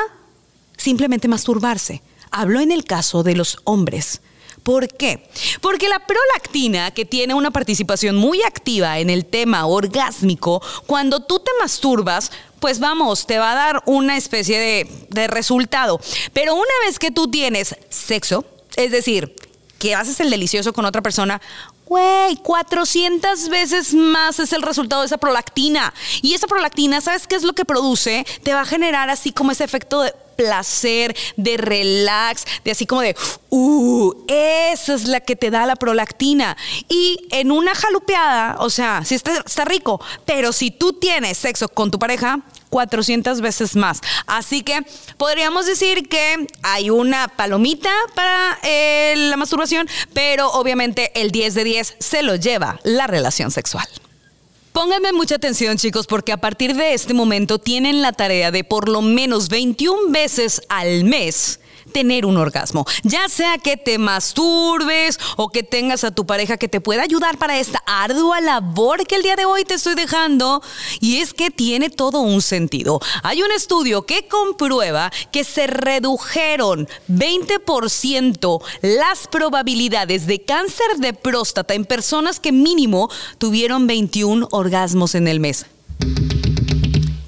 simplemente 0.77 1.29
masturbarse. 1.29 2.03
Hablo 2.31 2.61
en 2.61 2.71
el 2.71 2.85
caso 2.85 3.23
de 3.23 3.37
los 3.37 3.57
hombres. 3.65 4.21
¿Por 4.63 4.89
qué? 4.89 5.29
Porque 5.61 5.89
la 5.89 5.99
prolactina, 6.07 6.93
que 6.93 7.05
tiene 7.05 7.35
una 7.35 7.51
participación 7.51 8.17
muy 8.17 8.43
activa 8.43 8.99
en 8.99 9.11
el 9.11 9.25
tema 9.27 9.67
orgásmico, 9.67 10.63
cuando 10.87 11.21
tú 11.21 11.41
te 11.41 11.51
masturbas, 11.61 12.31
pues 12.61 12.79
vamos, 12.79 13.27
te 13.27 13.39
va 13.39 13.53
a 13.53 13.57
dar 13.57 13.83
una 13.87 14.17
especie 14.17 14.59
de, 14.59 15.07
de 15.09 15.27
resultado. 15.27 16.01
Pero 16.33 16.55
una 16.55 16.73
vez 16.87 16.99
que 16.99 17.11
tú 17.11 17.29
tienes 17.29 17.77
sexo, 17.89 18.45
es 18.77 18.93
decir, 18.93 19.35
que 19.79 19.97
haces 19.97 20.21
el 20.21 20.31
delicioso 20.31 20.73
con 20.73 20.85
otra 20.85 21.03
persona, 21.03 21.41
Güey, 21.93 22.37
400 22.37 23.51
veces 23.51 23.93
más 23.93 24.39
es 24.39 24.55
el 24.55 24.63
resultado 24.63 25.03
de 25.03 25.09
esa 25.09 25.19
prolactina. 25.19 25.93
Y 26.23 26.33
esa 26.33 26.47
prolactina, 26.47 27.03
¿sabes 27.03 27.27
qué 27.27 27.35
es 27.35 27.43
lo 27.43 27.53
que 27.53 27.67
produce? 27.67 28.25
Te 28.43 28.55
va 28.55 28.63
a 28.63 28.65
generar 28.65 29.11
así 29.11 29.31
como 29.31 29.51
ese 29.51 29.65
efecto 29.65 30.01
de 30.01 30.15
placer, 30.33 31.17
de 31.37 31.57
relax, 31.57 32.45
de 32.65 32.71
así 32.71 32.87
como 32.87 33.03
de, 33.03 33.17
uh, 33.51 34.13
esa 34.29 34.95
es 34.95 35.07
la 35.09 35.21
que 35.21 35.37
te 35.37 35.51
da 35.51 35.67
la 35.67 35.77
prolactina. 35.77 36.57
Y 36.89 37.29
en 37.31 37.53
una 37.53 37.75
jalupeada, 37.75 38.57
o 38.59 38.71
sea, 38.71 39.03
sí 39.05 39.15
está, 39.15 39.43
está 39.45 39.65
rico, 39.65 40.01
pero 40.25 40.53
si 40.53 40.71
tú 40.71 40.95
tienes 40.95 41.39
sexo 41.39 41.69
con 41.69 41.91
tu 41.91 41.99
pareja, 41.99 42.41
400 42.73 43.43
veces 43.43 43.77
más. 43.77 44.01
Así 44.27 44.63
que 44.63 44.81
podríamos 45.19 45.67
decir 45.67 46.09
que 46.09 46.47
hay 46.63 46.91
una 46.91 47.29
palomita 47.29 47.91
para 48.15 48.59
eh, 48.63 49.15
la 49.17 49.37
masturbación, 49.37 49.87
pero 50.15 50.51
obviamente 50.53 51.13
el 51.15 51.31
10 51.31 51.55
de 51.55 51.65
10 51.65 51.97
se 51.99 52.23
lo 52.23 52.35
lleva 52.37 52.81
la 52.83 53.07
relación 53.07 53.51
sexual. 53.51 53.87
Pónganme 54.73 55.13
mucha 55.13 55.35
atención 55.35 55.77
chicos 55.77 56.07
porque 56.07 56.33
a 56.33 56.39
partir 56.39 56.75
de 56.75 56.95
este 56.95 57.13
momento 57.13 57.59
tienen 57.59 58.01
la 58.01 58.13
tarea 58.13 58.51
de 58.51 58.65
por 58.65 58.89
lo 58.89 59.03
menos 59.03 59.51
21 59.51 60.11
veces 60.11 60.63
al 60.71 61.05
mes 61.05 61.61
tener 61.93 62.27
un 62.27 62.37
orgasmo. 62.37 62.85
Ya 63.03 63.29
sea 63.29 63.59
que 63.59 63.77
te 63.77 63.99
masturbes 63.99 65.19
o 65.37 65.49
que 65.49 65.63
tengas 65.63 66.05
a 66.05 66.11
tu 66.11 66.27
pareja 66.27 66.57
que 66.57 66.69
te 66.69 66.81
pueda 66.81 67.03
ayudar 67.03 67.39
para 67.39 67.59
esta 67.59 67.83
ardua 67.87 68.41
labor 68.41 69.07
que 69.07 69.17
el 69.17 69.23
día 69.23 69.37
de 69.37 69.45
hoy 69.45 69.65
te 69.65 69.75
estoy 69.75 69.95
dejando. 69.95 70.63
Y 71.01 71.19
es 71.19 71.35
que 71.35 71.51
tiene 71.51 71.91
todo 71.91 72.21
un 72.21 72.43
sentido. 72.43 73.01
Hay 73.23 73.43
un 73.43 73.51
estudio 73.53 74.03
que 74.03 74.29
comprueba 74.29 75.11
que 75.31 75.45
se 75.45 75.67
redujeron 75.67 76.89
20% 77.09 78.63
las 78.83 79.27
probabilidades 79.29 80.27
de 80.27 80.43
cáncer 80.43 80.87
de 80.99 81.13
próstata 81.13 81.75
en 81.75 81.85
personas 81.85 82.41
que 82.41 82.53
mínimo 82.53 83.11
tuvieron 83.39 83.87
21 83.87 84.49
orgasmos 84.51 85.15
en 85.15 85.29
el 85.29 85.41
mes. 85.41 85.67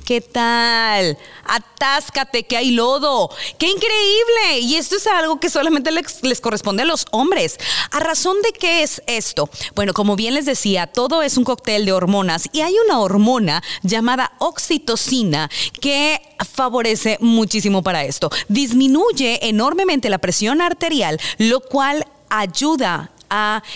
¿Qué 0.04 0.20
tal? 0.20 1.16
Atáscate, 1.44 2.42
que 2.42 2.58
hay 2.58 2.72
lodo. 2.72 3.30
¡Qué 3.58 3.66
increíble! 3.66 4.60
Y 4.60 4.76
esto 4.76 4.96
es 4.96 5.06
algo 5.06 5.40
que 5.40 5.48
solamente 5.48 5.90
les, 5.90 6.40
corresponde 6.42 6.82
a 6.82 6.86
los 6.86 7.06
hombres. 7.10 7.58
¿A 7.90 8.00
razón 8.00 8.36
de 8.42 8.52
qué 8.52 8.82
es 8.82 9.02
esto? 9.06 9.48
Bueno, 9.74 9.94
como 9.94 10.14
bien 10.14 10.34
les 10.34 10.44
decía, 10.44 10.86
todo 10.86 11.22
es 11.22 11.38
un 11.38 11.44
cóctel 11.44 11.86
de 11.86 11.92
hormonas 11.92 12.50
y 12.52 12.60
hay 12.60 12.74
una 12.84 13.00
hormona 13.00 13.62
llamada 13.82 14.32
oxitocina 14.40 15.48
que 15.80 16.20
favorece 16.52 17.16
muchísimo 17.20 17.82
para 17.82 18.04
esto. 18.04 18.28
Disminuye 18.48 19.48
enormemente 19.48 20.10
la 20.10 20.18
presión 20.18 20.60
arterial, 20.60 21.18
lo 21.38 21.60
cual 21.60 22.06
ayuda 22.28 23.13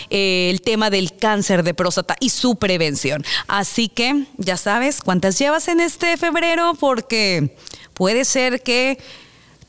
eh, 0.09 0.49
el 0.49 0.61
tema 0.61 0.89
del 0.89 1.15
cáncer 1.15 1.63
de 1.63 1.73
próstata 1.73 2.15
y 2.19 2.29
su 2.29 2.55
prevención. 2.55 3.23
Así 3.47 3.89
que 3.89 4.25
ya 4.37 4.57
sabes 4.57 5.01
cuántas 5.01 5.37
llevas 5.37 5.67
en 5.67 5.79
este 5.79 6.17
febrero 6.17 6.73
porque 6.79 7.55
puede 7.93 8.25
ser 8.25 8.61
que 8.61 8.97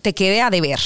te 0.02 0.14
quede 0.14 0.40
a 0.40 0.50
deber. 0.50 0.80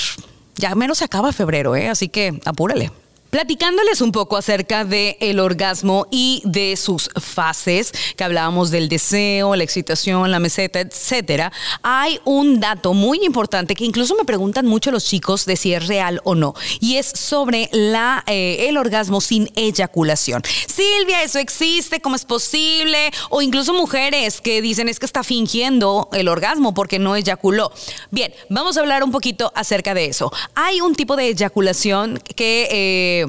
Ya 0.56 0.75
menos 0.75 0.99
se 0.99 1.04
acaba 1.04 1.32
febrero, 1.32 1.76
¿eh? 1.76 1.88
así 1.88 2.08
que 2.08 2.40
apúrale 2.44 2.90
platicándoles 3.35 4.00
un 4.00 4.12
poco 4.12 4.37
acerca 4.37 4.85
del 4.85 5.17
el 5.19 5.41
orgasmo 5.41 6.07
y 6.12 6.41
de 6.45 6.76
sus 6.76 7.11
fases, 7.21 7.91
que 8.14 8.23
hablábamos 8.23 8.71
del 8.71 8.88
deseo, 8.88 9.57
la 9.57 9.64
excitación, 9.64 10.31
la 10.31 10.38
meseta, 10.38 10.79
etcétera. 10.79 11.50
Hay 11.83 12.21
un 12.25 12.61
dato 12.61 12.95
muy 12.95 13.25
importante 13.25 13.75
que 13.75 13.85
incluso 13.85 14.14
me 14.14 14.25
preguntan 14.25 14.67
mucho 14.67 14.93
los 14.93 15.05
chicos 15.05 15.47
de 15.47 15.57
si 15.57 15.75
es 15.75 15.88
real 15.88 16.21
o 16.23 16.37
no, 16.37 16.55
y 16.79 16.95
es 16.95 17.09
sobre 17.09 17.69
eh, 17.73 18.67
el 18.69 18.76
orgasmo 18.76 19.21
sin 19.21 19.50
eyaculación. 19.57 20.41
Silvia, 20.69 21.25
¿eso 21.25 21.41
existe? 21.41 22.00
¿Cómo 22.00 22.14
es 22.14 22.25
posible? 22.25 23.11
O 23.31 23.43
incluso 23.43 23.75
mujeres 23.75 24.41
que 24.41 24.62
dicen 24.62 24.88
es 24.88 25.00
que 25.00 25.07
está 25.07 25.25
fingiendo 25.25 26.09
el 26.12 26.29
orgasmo 26.29 26.73
porque 26.73 27.00
no 27.00 27.17
eyaculó. 27.17 27.73
Bien, 28.12 28.33
vamos 28.49 28.76
a 28.76 28.81
hablar 28.81 29.03
un 29.03 29.11
poquito 29.11 29.50
acerca 29.57 29.93
de 29.93 30.05
eso. 30.05 30.31
Hay 30.55 30.81
un 30.81 30.95
tipo 30.95 31.17
de 31.17 31.31
eyaculación 31.31 32.23
que... 32.37 32.69
Eh, 32.71 33.24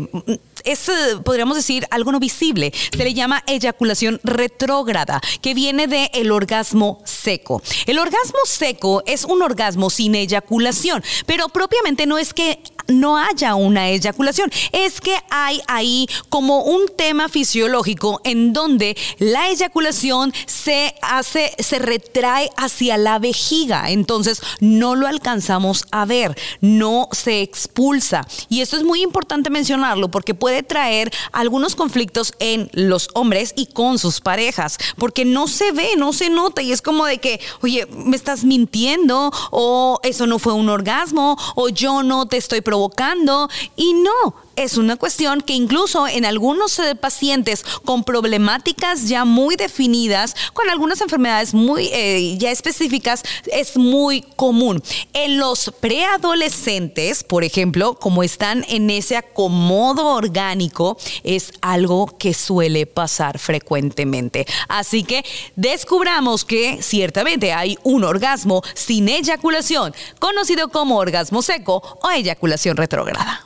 es, 0.64 0.92
podríamos 1.24 1.56
decir, 1.56 1.86
algo 1.92 2.12
no 2.12 2.20
visible. 2.20 2.74
Se 2.96 3.04
le 3.04 3.14
llama 3.14 3.44
eyaculación 3.48 4.20
retrógrada, 4.24 5.22
que 5.42 5.54
viene 5.54 5.88
del 5.88 6.10
el 6.14 6.32
orgasmo 6.32 7.02
seco. 7.06 7.62
El 7.86 8.00
orgasmo 8.00 8.40
seco 8.46 9.04
es 9.06 9.26
un 9.26 9.42
orgasmo 9.42 9.90
sin 9.90 10.16
eyaculación, 10.16 11.04
pero 11.26 11.50
propiamente 11.50 12.06
no 12.06 12.18
es 12.18 12.34
que 12.34 12.60
no 12.88 13.18
haya 13.18 13.56
una 13.56 13.90
eyaculación. 13.90 14.52
Es 14.72 15.02
que 15.02 15.16
hay 15.30 15.62
ahí 15.68 16.08
como 16.30 16.64
un 16.64 16.88
tema 16.98 17.30
fisiológico 17.30 18.22
en 18.24 18.54
donde 18.54 18.98
la 19.20 19.50
eyaculación 19.50 20.34
se 20.46 20.96
hace, 21.02 21.54
se 21.60 21.80
retrae 21.80 22.50
hacia 22.58 22.98
la 22.98 23.20
vejiga. 23.20 23.90
Entonces 23.90 24.42
no 24.60 24.96
lo 24.96 25.08
alcanzamos 25.08 25.86
a 25.92 26.06
ver, 26.06 26.38
no 26.62 27.10
se 27.12 27.42
expulsa. 27.42 28.26
Y 28.50 28.62
esto 28.62 28.78
es 28.78 28.84
muy 28.84 29.02
importante 29.02 29.50
mencionarlo 29.50 30.10
porque 30.10 30.34
puede 30.34 30.64
traer 30.64 31.12
algunos 31.32 31.76
conflictos 31.76 32.34
en 32.40 32.70
los 32.74 33.10
hombres 33.14 33.54
y 33.56 33.68
con 33.68 34.00
sus 34.00 34.22
parejas, 34.22 34.78
porque 34.98 35.26
no 35.26 35.48
se 35.48 35.72
ve, 35.72 35.90
no 35.98 36.14
se 36.14 36.30
nota 36.30 36.62
y 36.62 36.72
es 36.72 36.82
como 36.82 37.06
de 37.06 37.18
que, 37.20 37.40
oye, 37.62 37.88
me 37.92 38.16
estás 38.16 38.44
mintiendo 38.44 39.32
o 39.52 40.00
eso 40.04 40.28
no 40.28 40.40
fue 40.40 40.54
un 40.54 40.70
orgasmo 40.70 41.38
o 41.56 41.70
yo 41.70 42.04
no 42.04 42.28
te 42.28 42.38
estoy 42.38 42.62
provocando 42.76 43.50
y 43.78 43.94
no, 43.94 44.36
es 44.56 44.78
una 44.78 44.96
cuestión 44.96 45.42
que 45.42 45.54
incluso 45.54 46.08
en 46.08 46.26
algunos 46.26 46.80
eh, 46.80 46.96
pacientes 46.96 47.64
con 47.84 48.04
problemáticas 48.04 49.08
ya 49.08 49.26
muy 49.26 49.56
definidas, 49.56 50.36
con 50.54 50.70
algunas 50.70 51.02
enfermedades 51.02 51.54
muy 51.54 51.90
eh, 51.92 52.38
ya 52.38 52.52
específicas, 52.52 53.24
es 53.52 53.78
muy 53.78 54.22
común. 54.36 54.82
En 55.14 55.38
los 55.38 55.72
preadolescentes, 55.80 57.24
por 57.24 57.44
ejemplo, 57.44 57.96
como 57.96 58.24
están 58.24 58.66
en 58.70 58.90
ese 58.90 59.18
acomodo 59.18 60.08
orgánico, 60.08 60.98
es 61.24 61.52
algo 61.62 62.08
que 62.18 62.34
suele 62.34 62.86
pasar 62.86 63.40
frecuentemente. 63.40 64.46
Así 64.68 65.04
que 65.04 65.26
descubramos 65.56 66.46
que 66.46 66.82
ciertamente 66.82 67.54
hay 67.54 67.78
un 67.84 68.04
orgasmo 68.04 68.62
sin 68.74 69.10
eyaculación, 69.10 69.94
conocido 70.20 70.70
como 70.70 70.98
orgasmo 70.98 71.42
seco 71.42 71.82
o 72.02 72.10
eyaculación 72.10 72.78
retrógrada. 72.78 73.46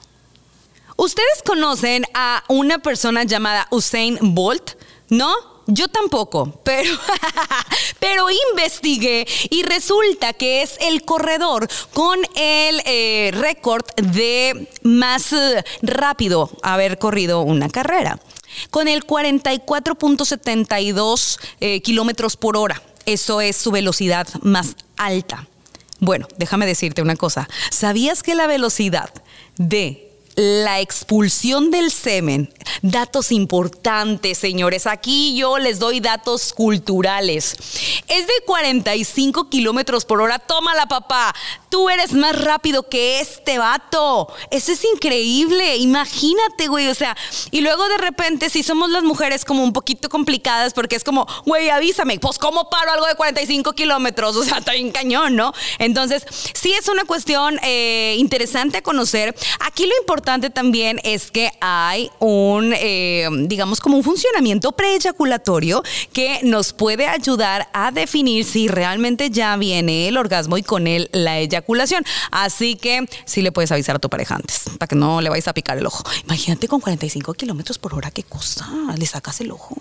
¿Ustedes 0.99 1.41
conocen 1.45 2.03
a 2.13 2.43
una 2.49 2.79
persona 2.79 3.23
llamada 3.23 3.69
Usain 3.71 4.17
Bolt? 4.21 4.71
¿No? 5.07 5.33
yo 5.65 5.87
tampoco, 5.87 6.59
pero, 6.63 6.91
pero 7.99 8.27
investigué 8.51 9.25
y 9.49 9.63
resulta 9.63 10.33
que 10.33 10.61
es 10.61 10.75
el 10.81 11.05
corredor 11.05 11.69
con 11.93 12.19
el 12.35 12.81
eh, 12.85 13.31
récord 13.33 13.85
de 13.95 14.67
más 14.83 15.31
eh, 15.31 15.63
rápido 15.83 16.51
haber 16.63 16.97
corrido 16.97 17.43
una 17.43 17.69
carrera, 17.69 18.19
con 18.69 18.89
el 18.89 19.07
44.72 19.07 21.39
eh, 21.61 21.81
kilómetros 21.81 22.35
por 22.35 22.57
hora. 22.57 22.83
Eso 23.05 23.39
es 23.39 23.55
su 23.55 23.71
velocidad 23.71 24.27
más 24.41 24.75
alta. 24.97 25.47
Bueno, 25.99 26.27
déjame 26.37 26.65
decirte 26.65 27.01
una 27.01 27.15
cosa. 27.15 27.47
¿Sabías 27.71 28.21
que 28.21 28.35
la 28.35 28.47
velocidad 28.47 29.09
de 29.57 30.08
la 30.39 30.79
expulsión 30.79 31.69
del 31.69 31.91
semen. 31.91 32.53
Datos 32.81 33.33
importantes, 33.33 34.37
señores. 34.37 34.87
Aquí 34.87 35.35
yo 35.35 35.57
les 35.57 35.79
doy 35.79 35.99
datos 35.99 36.53
culturales. 36.53 37.57
Es 38.07 38.25
de 38.25 38.33
45 38.45 39.49
kilómetros 39.49 40.05
por 40.05 40.21
hora. 40.21 40.39
Tómala, 40.39 40.85
papá. 40.85 41.35
Tú 41.69 41.89
eres 41.89 42.13
más 42.13 42.41
rápido 42.41 42.89
que 42.89 43.19
este 43.19 43.59
vato. 43.59 44.27
Eso 44.49 44.71
es 44.71 44.83
increíble. 44.83 45.77
Imagínate, 45.77 46.67
güey. 46.67 46.87
O 46.87 46.95
sea, 46.95 47.15
y 47.51 47.61
luego 47.61 47.87
de 47.87 47.97
repente, 47.97 48.49
si 48.49 48.63
somos 48.63 48.89
las 48.89 49.03
mujeres 49.03 49.45
como 49.45 49.63
un 49.63 49.71
poquito 49.73 50.09
complicadas, 50.09 50.73
porque 50.73 50.95
es 50.95 51.03
como, 51.03 51.27
güey, 51.45 51.69
avísame. 51.69 52.19
Pues, 52.19 52.39
¿cómo 52.39 52.69
paro 52.69 52.91
algo 52.91 53.05
de 53.05 53.15
45 53.15 53.73
kilómetros? 53.73 54.35
O 54.39 54.43
sea, 54.43 54.59
está 54.59 54.71
bien 54.71 54.91
cañón, 54.91 55.35
¿no? 55.35 55.53
Entonces, 55.79 56.23
sí 56.53 56.71
es 56.71 56.87
una 56.87 57.03
cuestión 57.03 57.59
eh, 57.61 58.15
interesante 58.17 58.77
a 58.77 58.81
conocer. 58.81 59.35
Aquí 59.59 59.85
lo 59.85 59.95
importante 59.99 60.49
también 60.49 61.01
es 61.03 61.29
que 61.29 61.51
hay 61.59 62.09
un, 62.19 62.73
eh, 62.73 63.27
digamos, 63.41 63.81
como 63.81 63.97
un 63.97 64.03
funcionamiento 64.03 64.71
preeyaculatorio 64.71 65.83
que 66.13 66.39
nos 66.43 66.71
puede 66.71 67.05
ayudar 67.05 67.67
a 67.73 67.91
definir 67.91 68.45
si 68.45 68.67
realmente 68.69 69.29
ya 69.29 69.57
viene 69.57 70.07
el 70.07 70.17
orgasmo 70.17 70.57
y 70.57 70.63
con 70.63 70.87
él 70.87 71.09
la 71.11 71.39
eyaculación. 71.59 72.03
Así 72.31 72.75
que 72.75 73.05
sí 73.25 73.41
le 73.41 73.51
puedes 73.51 73.71
avisar 73.71 73.95
a 73.95 73.99
tu 73.99 74.09
pareja 74.09 74.35
antes 74.35 74.63
para 74.77 74.87
que 74.87 74.95
no 74.95 75.21
le 75.21 75.29
vayas 75.29 75.47
a 75.47 75.53
picar 75.53 75.77
el 75.77 75.85
ojo. 75.85 76.03
Imagínate 76.25 76.67
con 76.67 76.81
45 76.81 77.33
kilómetros 77.33 77.77
por 77.77 77.93
hora, 77.93 78.11
qué 78.11 78.23
cosa, 78.23 78.67
le 78.97 79.05
sacas 79.05 79.41
el 79.41 79.51
ojo. 79.51 79.77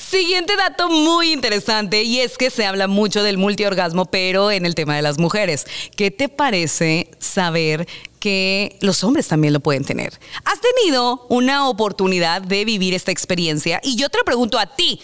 Siguiente 0.00 0.56
dato 0.56 0.88
muy 0.88 1.30
interesante 1.30 2.02
y 2.02 2.20
es 2.20 2.38
que 2.38 2.48
se 2.48 2.64
habla 2.64 2.88
mucho 2.88 3.22
del 3.22 3.36
multiorgasmo, 3.36 4.06
pero 4.06 4.50
en 4.50 4.64
el 4.64 4.74
tema 4.74 4.96
de 4.96 5.02
las 5.02 5.18
mujeres. 5.18 5.66
¿Qué 5.94 6.10
te 6.10 6.30
parece 6.30 7.10
saber 7.18 7.86
que 8.18 8.78
los 8.80 9.04
hombres 9.04 9.28
también 9.28 9.52
lo 9.52 9.60
pueden 9.60 9.84
tener? 9.84 10.18
¿Has 10.44 10.58
tenido 10.60 11.26
una 11.28 11.68
oportunidad 11.68 12.40
de 12.40 12.64
vivir 12.64 12.94
esta 12.94 13.12
experiencia? 13.12 13.78
Y 13.84 13.96
yo 13.96 14.08
te 14.08 14.18
pregunto 14.24 14.58
a 14.58 14.74
ti, 14.74 15.00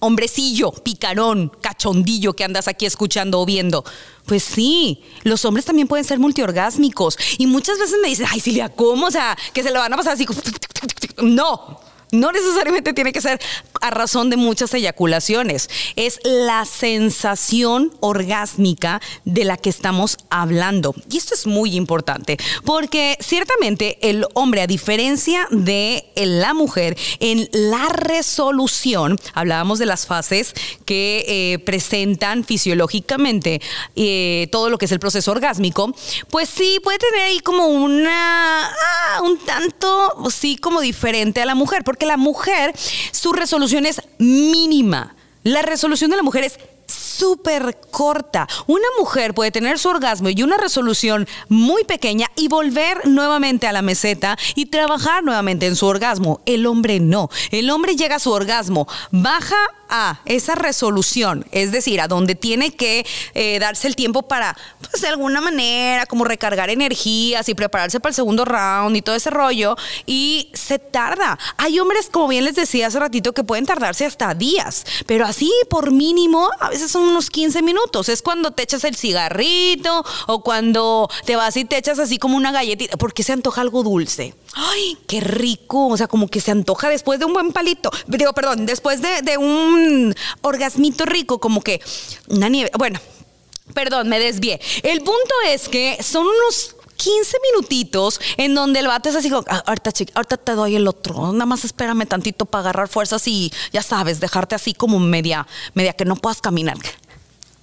hombrecillo, 0.00 0.72
picarón, 0.72 1.52
cachondillo 1.60 2.34
que 2.34 2.44
andas 2.44 2.68
aquí 2.68 2.86
escuchando 2.86 3.40
o 3.40 3.46
viendo. 3.46 3.84
Pues 4.26 4.42
sí, 4.42 5.02
los 5.22 5.44
hombres 5.44 5.64
también 5.64 5.88
pueden 5.88 6.04
ser 6.04 6.18
multiorgásmicos. 6.18 7.18
Y 7.38 7.46
muchas 7.46 7.78
veces 7.78 7.98
me 8.02 8.08
dicen, 8.08 8.26
ay 8.30 8.40
Silvia, 8.40 8.68
¿cómo? 8.68 9.06
O 9.06 9.10
sea, 9.10 9.36
que 9.52 9.62
se 9.62 9.70
lo 9.70 9.78
van 9.78 9.92
a 9.92 9.96
pasar 9.96 10.14
así. 10.14 10.26
No, 11.22 11.80
no 12.16 12.32
necesariamente 12.32 12.92
tiene 12.92 13.12
que 13.12 13.20
ser 13.20 13.40
a 13.80 13.90
razón 13.90 14.30
de 14.30 14.36
muchas 14.36 14.72
eyaculaciones. 14.74 15.68
Es 15.96 16.20
la 16.24 16.64
sensación 16.64 17.92
orgásmica 18.00 19.00
de 19.24 19.44
la 19.44 19.56
que 19.56 19.70
estamos 19.70 20.18
hablando. 20.30 20.94
Y 21.10 21.18
esto 21.18 21.34
es 21.34 21.46
muy 21.46 21.76
importante 21.76 22.36
porque 22.64 23.16
ciertamente 23.20 23.98
el 24.02 24.26
hombre, 24.34 24.62
a 24.62 24.66
diferencia 24.66 25.46
de 25.50 26.04
la 26.16 26.54
mujer, 26.54 26.96
en 27.20 27.48
la 27.52 27.88
resolución, 27.88 29.18
hablábamos 29.34 29.78
de 29.78 29.86
las 29.86 30.06
fases 30.06 30.54
que 30.84 31.24
eh, 31.28 31.58
presentan 31.60 32.44
fisiológicamente 32.44 33.60
eh, 33.94 34.48
todo 34.50 34.70
lo 34.70 34.78
que 34.78 34.86
es 34.86 34.92
el 34.92 35.00
proceso 35.00 35.30
orgásmico, 35.30 35.94
pues 36.30 36.48
sí 36.48 36.80
puede 36.82 36.98
tener 36.98 37.26
ahí 37.26 37.40
como 37.40 37.66
una, 37.66 38.70
tanto, 39.38 40.30
sí, 40.30 40.56
como 40.56 40.80
diferente 40.80 41.42
a 41.42 41.46
la 41.46 41.54
mujer 41.54 41.82
porque 41.84 42.06
la 42.06 42.16
mujer, 42.16 42.74
su 43.12 43.32
resolución 43.32 43.86
es 43.86 44.02
mínima. 44.18 45.14
La 45.42 45.62
resolución 45.62 46.10
de 46.10 46.16
la 46.16 46.22
mujer 46.22 46.44
es 46.44 46.58
súper 46.86 47.78
corta. 47.90 48.46
Una 48.66 48.86
mujer 48.98 49.34
puede 49.34 49.50
tener 49.50 49.78
su 49.78 49.88
orgasmo 49.88 50.28
y 50.28 50.42
una 50.42 50.56
resolución 50.56 51.26
muy 51.48 51.84
pequeña 51.84 52.30
y 52.36 52.48
volver 52.48 53.06
nuevamente 53.06 53.66
a 53.66 53.72
la 53.72 53.82
meseta 53.82 54.36
y 54.54 54.66
trabajar 54.66 55.24
nuevamente 55.24 55.66
en 55.66 55.76
su 55.76 55.86
orgasmo. 55.86 56.40
El 56.46 56.66
hombre 56.66 57.00
no. 57.00 57.30
El 57.50 57.70
hombre 57.70 57.96
llega 57.96 58.16
a 58.16 58.20
su 58.20 58.32
orgasmo, 58.32 58.86
baja 59.10 59.56
a 59.88 60.20
esa 60.24 60.54
resolución, 60.54 61.46
es 61.52 61.72
decir, 61.72 62.00
a 62.00 62.08
donde 62.08 62.34
tiene 62.34 62.74
que 62.74 63.06
eh, 63.34 63.58
darse 63.58 63.86
el 63.86 63.96
tiempo 63.96 64.22
para, 64.22 64.56
pues 64.90 65.02
de 65.02 65.08
alguna 65.08 65.40
manera, 65.40 66.06
como 66.06 66.24
recargar 66.24 66.70
energías 66.70 67.48
y 67.48 67.54
prepararse 67.54 68.00
para 68.00 68.10
el 68.10 68.16
segundo 68.16 68.44
round 68.44 68.96
y 68.96 69.02
todo 69.02 69.14
ese 69.14 69.30
rollo, 69.30 69.76
y 70.04 70.50
se 70.54 70.78
tarda. 70.78 71.38
Hay 71.56 71.78
hombres, 71.78 72.08
como 72.10 72.28
bien 72.28 72.44
les 72.44 72.56
decía 72.56 72.88
hace 72.88 72.98
ratito, 72.98 73.32
que 73.32 73.44
pueden 73.44 73.66
tardarse 73.66 74.04
hasta 74.04 74.34
días, 74.34 74.84
pero 75.06 75.24
así 75.24 75.52
por 75.70 75.90
mínimo, 75.90 76.50
veces 76.76 76.90
son 76.90 77.04
unos 77.04 77.30
15 77.30 77.62
minutos. 77.62 78.08
Es 78.08 78.22
cuando 78.22 78.50
te 78.50 78.62
echas 78.62 78.84
el 78.84 78.96
cigarrito 78.96 80.04
o 80.26 80.42
cuando 80.42 81.08
te 81.24 81.36
vas 81.36 81.56
y 81.56 81.64
te 81.64 81.78
echas 81.78 81.98
así 81.98 82.18
como 82.18 82.36
una 82.36 82.52
galletita, 82.52 82.96
porque 82.96 83.22
se 83.22 83.32
antoja 83.32 83.62
algo 83.62 83.82
dulce. 83.82 84.34
¡Ay, 84.54 84.98
qué 85.06 85.20
rico! 85.20 85.88
O 85.88 85.96
sea, 85.96 86.06
como 86.06 86.28
que 86.28 86.40
se 86.40 86.50
antoja 86.50 86.88
después 86.88 87.18
de 87.18 87.24
un 87.24 87.32
buen 87.32 87.52
palito. 87.52 87.90
Digo, 88.06 88.32
perdón, 88.34 88.66
después 88.66 89.00
de, 89.00 89.22
de 89.22 89.38
un 89.38 90.14
orgasmito 90.42 91.06
rico, 91.06 91.38
como 91.38 91.62
que 91.62 91.80
una 92.28 92.48
nieve. 92.48 92.70
Bueno, 92.78 93.00
perdón, 93.72 94.08
me 94.08 94.18
desvié. 94.20 94.60
El 94.82 94.98
punto 94.98 95.34
es 95.48 95.68
que 95.68 96.02
son 96.02 96.26
unos 96.26 96.76
15 96.96 97.36
minutitos 97.52 98.20
en 98.36 98.54
donde 98.54 98.80
el 98.80 98.86
vato 98.86 99.08
es 99.08 99.16
así, 99.16 99.30
ah, 99.48 99.62
ahorita, 99.66 99.90
ahorita 100.14 100.36
te 100.36 100.52
doy 100.52 100.76
el 100.76 100.88
otro, 100.88 101.32
nada 101.32 101.46
más 101.46 101.64
espérame 101.64 102.06
tantito 102.06 102.46
para 102.46 102.60
agarrar 102.60 102.88
fuerzas 102.88 103.26
y 103.28 103.52
ya 103.72 103.82
sabes, 103.82 104.20
dejarte 104.20 104.54
así 104.54 104.74
como 104.74 104.98
media, 104.98 105.46
media 105.74 105.92
que 105.92 106.04
no 106.04 106.16
puedas 106.16 106.40
caminar. 106.40 106.76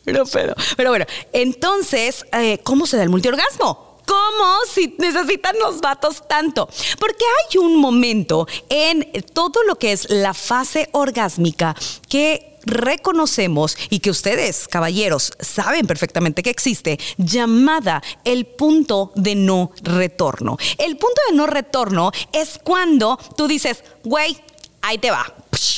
Pero, 0.06 0.26
pero, 0.26 0.54
pero 0.76 0.90
bueno, 0.90 1.06
entonces, 1.32 2.26
eh, 2.34 2.60
¿cómo 2.66 2.86
se 2.86 2.98
da 2.98 3.04
el 3.04 3.10
multiorgasmo? 3.10 4.02
¿Cómo 4.06 4.58
si 4.70 4.96
necesitan 5.00 5.58
los 5.60 5.80
vatos 5.80 6.28
tanto? 6.28 6.68
Porque 7.00 7.24
hay 7.24 7.58
un 7.58 7.78
momento 7.78 8.46
en 8.68 9.10
todo 9.34 9.64
lo 9.64 9.76
que 9.76 9.94
es 9.94 10.10
la 10.10 10.34
fase 10.34 10.90
orgásmica 10.92 11.74
que 12.10 12.53
reconocemos 12.66 13.78
y 13.90 14.00
que 14.00 14.10
ustedes, 14.10 14.68
caballeros, 14.68 15.34
saben 15.40 15.88
perfectamente 15.88 16.44
que 16.44 16.50
existe, 16.50 17.00
llamada 17.18 18.02
el 18.24 18.46
punto 18.46 19.12
de 19.16 19.36
no 19.36 19.72
retorno. 19.82 20.58
El 20.78 20.98
punto 20.98 21.22
de 21.30 21.36
no 21.36 21.48
retorno 21.48 22.12
es 22.32 22.60
cuando 22.64 23.18
tú 23.38 23.48
dices, 23.48 23.84
güey, 24.04 24.38
ahí 24.82 24.98
te 24.98 25.12
va 25.12 25.34